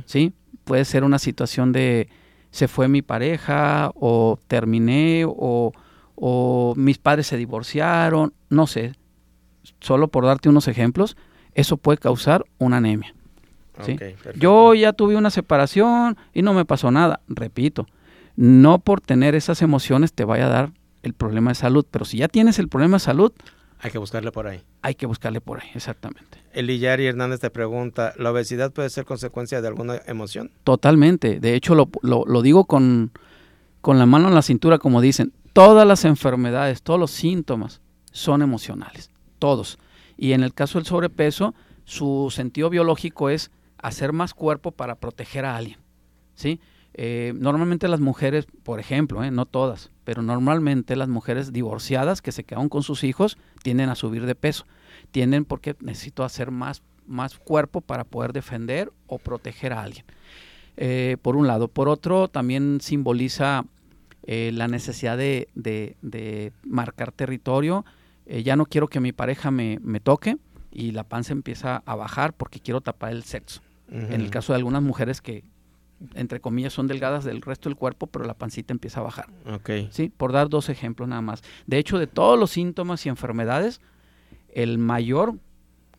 [0.07, 0.33] ¿Sí?
[0.65, 2.09] Puede ser una situación de
[2.53, 5.73] se fue mi pareja o terminé o,
[6.77, 8.93] mis padres se divorciaron, no sé.
[9.81, 11.17] Solo por darte unos ejemplos,
[11.55, 13.15] eso puede causar una anemia.
[13.81, 13.99] ¿sí?
[14.37, 17.21] Yo ya tuve una separación y no me pasó nada.
[17.27, 17.87] Repito,
[18.37, 20.73] no por tener esas emociones te vaya a dar
[21.03, 23.33] el problema de salud, pero si ya tienes el problema de salud,
[23.83, 24.63] hay que buscarle por ahí.
[24.81, 26.39] Hay que buscarle por ahí, exactamente.
[26.53, 30.53] Eliyari Hernández te pregunta, ¿la obesidad puede ser consecuencia de alguna emoción?
[30.63, 31.41] Totalmente.
[31.41, 33.11] De hecho, lo, lo, digo con,
[33.81, 35.33] con la mano en la cintura, como dicen.
[35.53, 37.81] Todas las enfermedades, todos los síntomas
[38.13, 39.11] son emocionales.
[39.41, 39.81] Todos.
[40.17, 41.53] Y en el caso del sobrepeso,
[41.85, 45.81] su sentido biológico es hacer más cuerpo para proteger a alguien.
[46.37, 46.61] ¿Sí?
[46.95, 52.33] Eh, normalmente las mujeres, por ejemplo, eh, no todas, pero normalmente las mujeres divorciadas que
[52.33, 54.67] se quedan con sus hijos tienden a subir de peso.
[55.11, 60.05] Tienden porque necesito hacer más, más cuerpo para poder defender o proteger a alguien.
[60.77, 61.69] Eh, por un lado.
[61.69, 63.65] Por otro, también simboliza
[64.25, 67.85] la necesidad de, de, marcar territorio.
[68.25, 70.37] ya no quiero que mi pareja me, me, toque
[70.71, 73.63] y la panza empieza a bajar porque quiero tapar el sexo.
[73.91, 75.43] En el caso de algunas mujeres que,
[76.15, 79.27] entre comillas, son delgadas del resto del cuerpo, pero la pancita empieza a bajar.
[79.47, 79.89] Okay.
[79.91, 81.43] Sí, por dar dos ejemplos nada más.
[81.67, 83.81] De hecho, de todos los síntomas y enfermedades,
[84.55, 85.35] el mayor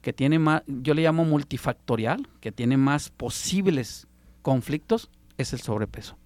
[0.01, 4.07] que tiene más, yo le llamo multifactorial, que tiene más posibles
[4.41, 6.17] conflictos, es el sobrepeso.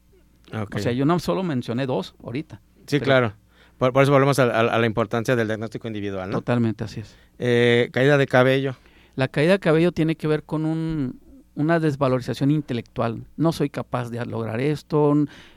[0.51, 2.61] O sea, yo no solo mencioné dos ahorita.
[2.87, 3.33] Sí, claro.
[3.77, 6.37] Por, eso volvemos a, la importancia del diagnóstico individual, ¿no?
[6.37, 7.15] Totalmente, así es.
[7.37, 8.75] Eh, caída de cabello.
[9.15, 11.19] La caída de cabello tiene que ver con un,
[11.57, 13.25] una desvalorización intelectual.
[13.35, 15.13] No soy capaz de lograr esto,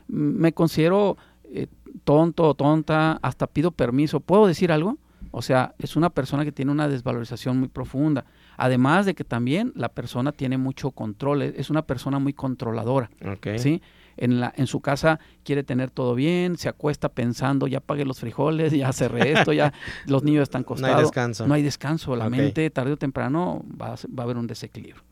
[0.09, 1.66] me considero eh,
[2.05, 4.20] tonto o tonta, hasta pido permiso.
[4.20, 4.96] ¿Puedo decir algo?
[5.30, 8.24] O sea, es una persona que tiene una desvalorización muy profunda.
[8.57, 13.11] Además de que también la persona tiene mucho control, es una persona muy controladora.
[13.59, 13.82] ¿sí?
[14.16, 18.20] En, la, en su casa quiere tener todo bien, se acuesta pensando, ya pagué los
[18.20, 19.72] frijoles, ya cerré esto, ya
[20.07, 20.94] los niños están costados.
[20.94, 21.46] No hay descanso.
[21.46, 22.16] No hay descanso.
[22.16, 25.09] La mente tarde o temprano va, va a haber un desequilibrio.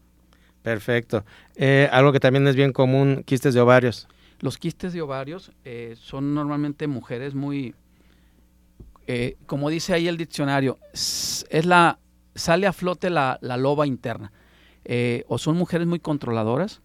[0.63, 1.25] Perfecto.
[1.57, 4.09] Eh, algo que también es bien común, quistes de ovarios.
[4.41, 7.75] Los quistes de ovarios eh, son normalmente mujeres muy,
[9.07, 11.99] eh, como dice ahí el diccionario, es la
[12.35, 14.33] sale a flote la, loba interna.
[15.27, 16.83] o son mujeres muy controladoras,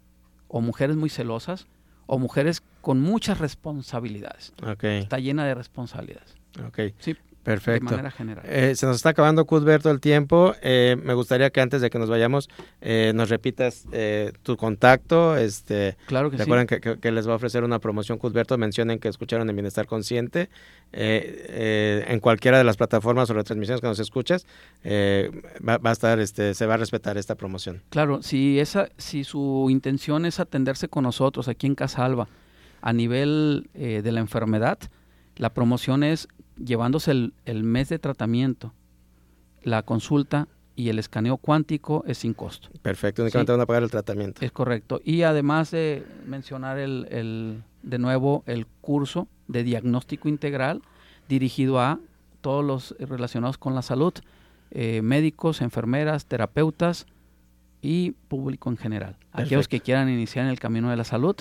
[0.48, 1.68] o mujeres muy celosas,
[2.06, 4.54] o mujeres con muchas responsabilidades.
[4.66, 5.00] Okay.
[5.00, 6.36] Está llena de responsabilidades.
[6.68, 6.94] Okay.
[7.00, 7.16] Sí.
[7.44, 7.90] Perfecto.
[7.90, 8.46] De manera general.
[8.48, 10.56] Eh, se nos está acabando, Cuthberto, el tiempo.
[10.62, 13.86] Eh, me gustaría que antes de que nos vayamos eh, nos repitas
[14.44, 15.36] tu contacto.
[15.36, 16.80] Este, claro que recuerden sí.
[16.80, 18.58] que, que, les va a ofrecer una promoción, Cuthberto.
[18.58, 20.50] Mencionen que escucharon en Bienestar Consciente.
[20.94, 24.46] en cualquiera de las plataformas o retransmisiones que nos escuches,
[24.86, 27.82] va, va, a estar, este, se va a respetar esta promoción.
[27.90, 32.28] Claro, si, esa, si su intención es atenderse con nosotros aquí en Casalva
[32.82, 34.78] a nivel de la enfermedad,
[35.36, 36.28] la promoción es
[36.64, 38.74] llevándose el, mes de tratamiento,
[39.64, 42.70] la consulta y el escaneo cuántico es sin costo.
[42.82, 44.44] Perfecto, únicamente van a pagar el tratamiento.
[44.44, 45.02] Es correcto.
[45.04, 50.82] Y además de mencionar el, el, de nuevo el curso de diagnóstico integral
[51.28, 52.00] dirigido a
[52.42, 54.14] todos los relacionados con la salud,
[54.72, 57.06] eh, médicos, enfermeras, terapeutas
[57.82, 59.18] y público en general.
[59.32, 61.36] Aquellos que quieran iniciar en el camino de la salud,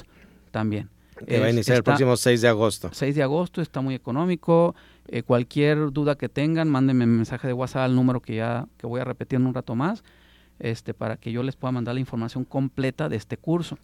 [0.50, 0.90] también.
[1.26, 2.90] Que va a iniciar el próximo 6 de agosto.
[2.92, 4.74] 6 de agosto, está muy económico.
[5.09, 9.00] Eh, cualquier duda que tengan, mándenme mensaje de WhatsApp al número que ya que voy
[9.00, 10.05] a repetir en un rato más,
[10.59, 13.78] este, para que yo les pueda mandar la información completa de este curso.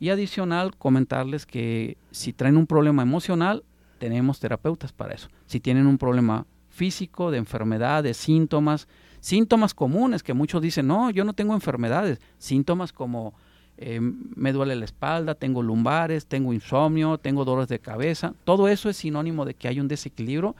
[0.00, 3.64] Y adicional, comentarles que si traen un problema emocional,
[3.98, 5.28] tenemos terapeutas para eso.
[5.46, 8.86] Si tienen un problema físico, de enfermedad, de síntomas,
[9.20, 13.34] síntomas comunes que muchos dicen, no, yo no tengo enfermedades, síntomas como
[13.80, 18.34] eh, me duele la espalda, tengo lumbares, tengo insomnio, tengo dolores de cabeza.
[18.42, 20.56] Todo eso es sinónimo de que hay un desequilibrio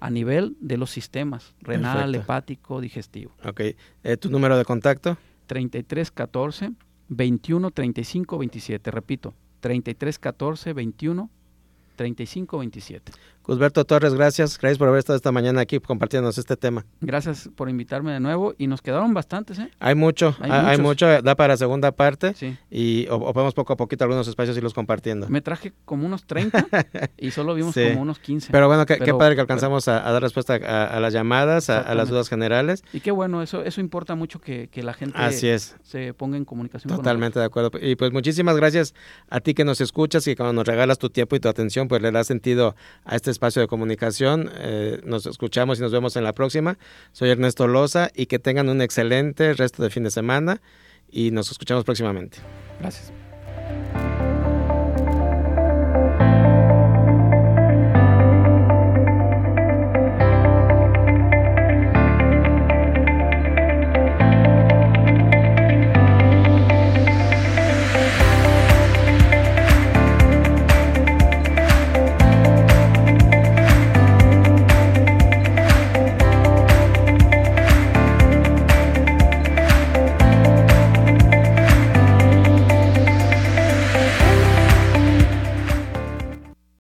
[0.00, 3.32] a nivel de los sistemas renal, hepático, digestivo.
[3.44, 3.60] Ok.
[4.04, 5.18] Eh, ¿Tu número de contacto?
[5.46, 6.72] 3314
[7.08, 8.90] 21 35 27.
[8.90, 11.30] Repito, 33 14 21
[11.96, 13.12] 35 27.
[13.42, 14.56] Cusberto Torres, gracias.
[14.56, 16.86] Gracias por haber estado esta mañana aquí compartiéndonos este tema.
[17.00, 19.58] Gracias por invitarme de nuevo y nos quedaron bastantes.
[19.58, 19.68] ¿eh?
[19.80, 22.56] Hay mucho, hay, mucho, da para segunda parte sí.
[22.70, 25.28] y o, poco a poquito algunos espacios irlos compartiendo.
[25.28, 26.68] Me traje como unos 30
[27.18, 28.52] y solo vimos como unos 15.
[28.52, 32.28] Pero bueno, qué, padre que alcanzamos a, dar respuesta a, las llamadas, a, las dudas
[32.28, 32.84] generales.
[32.92, 35.76] Y qué bueno, eso eso importa mucho que, la gente Así es.
[35.82, 36.94] se ponga en comunicación.
[36.94, 37.70] Totalmente de acuerdo.
[37.80, 38.94] Y pues muchísimas gracias
[39.28, 42.02] a ti que nos escuchas y cuando nos regalas tu tiempo y tu atención, pues
[42.02, 46.24] le das sentido a este espacio de comunicación eh, nos escuchamos y nos vemos en
[46.24, 46.78] la próxima.
[47.12, 50.60] Soy Ernesto Loza y que tengan un excelente resto de fin de semana
[51.10, 52.38] y nos escuchamos próximamente.
[52.80, 53.12] Gracias.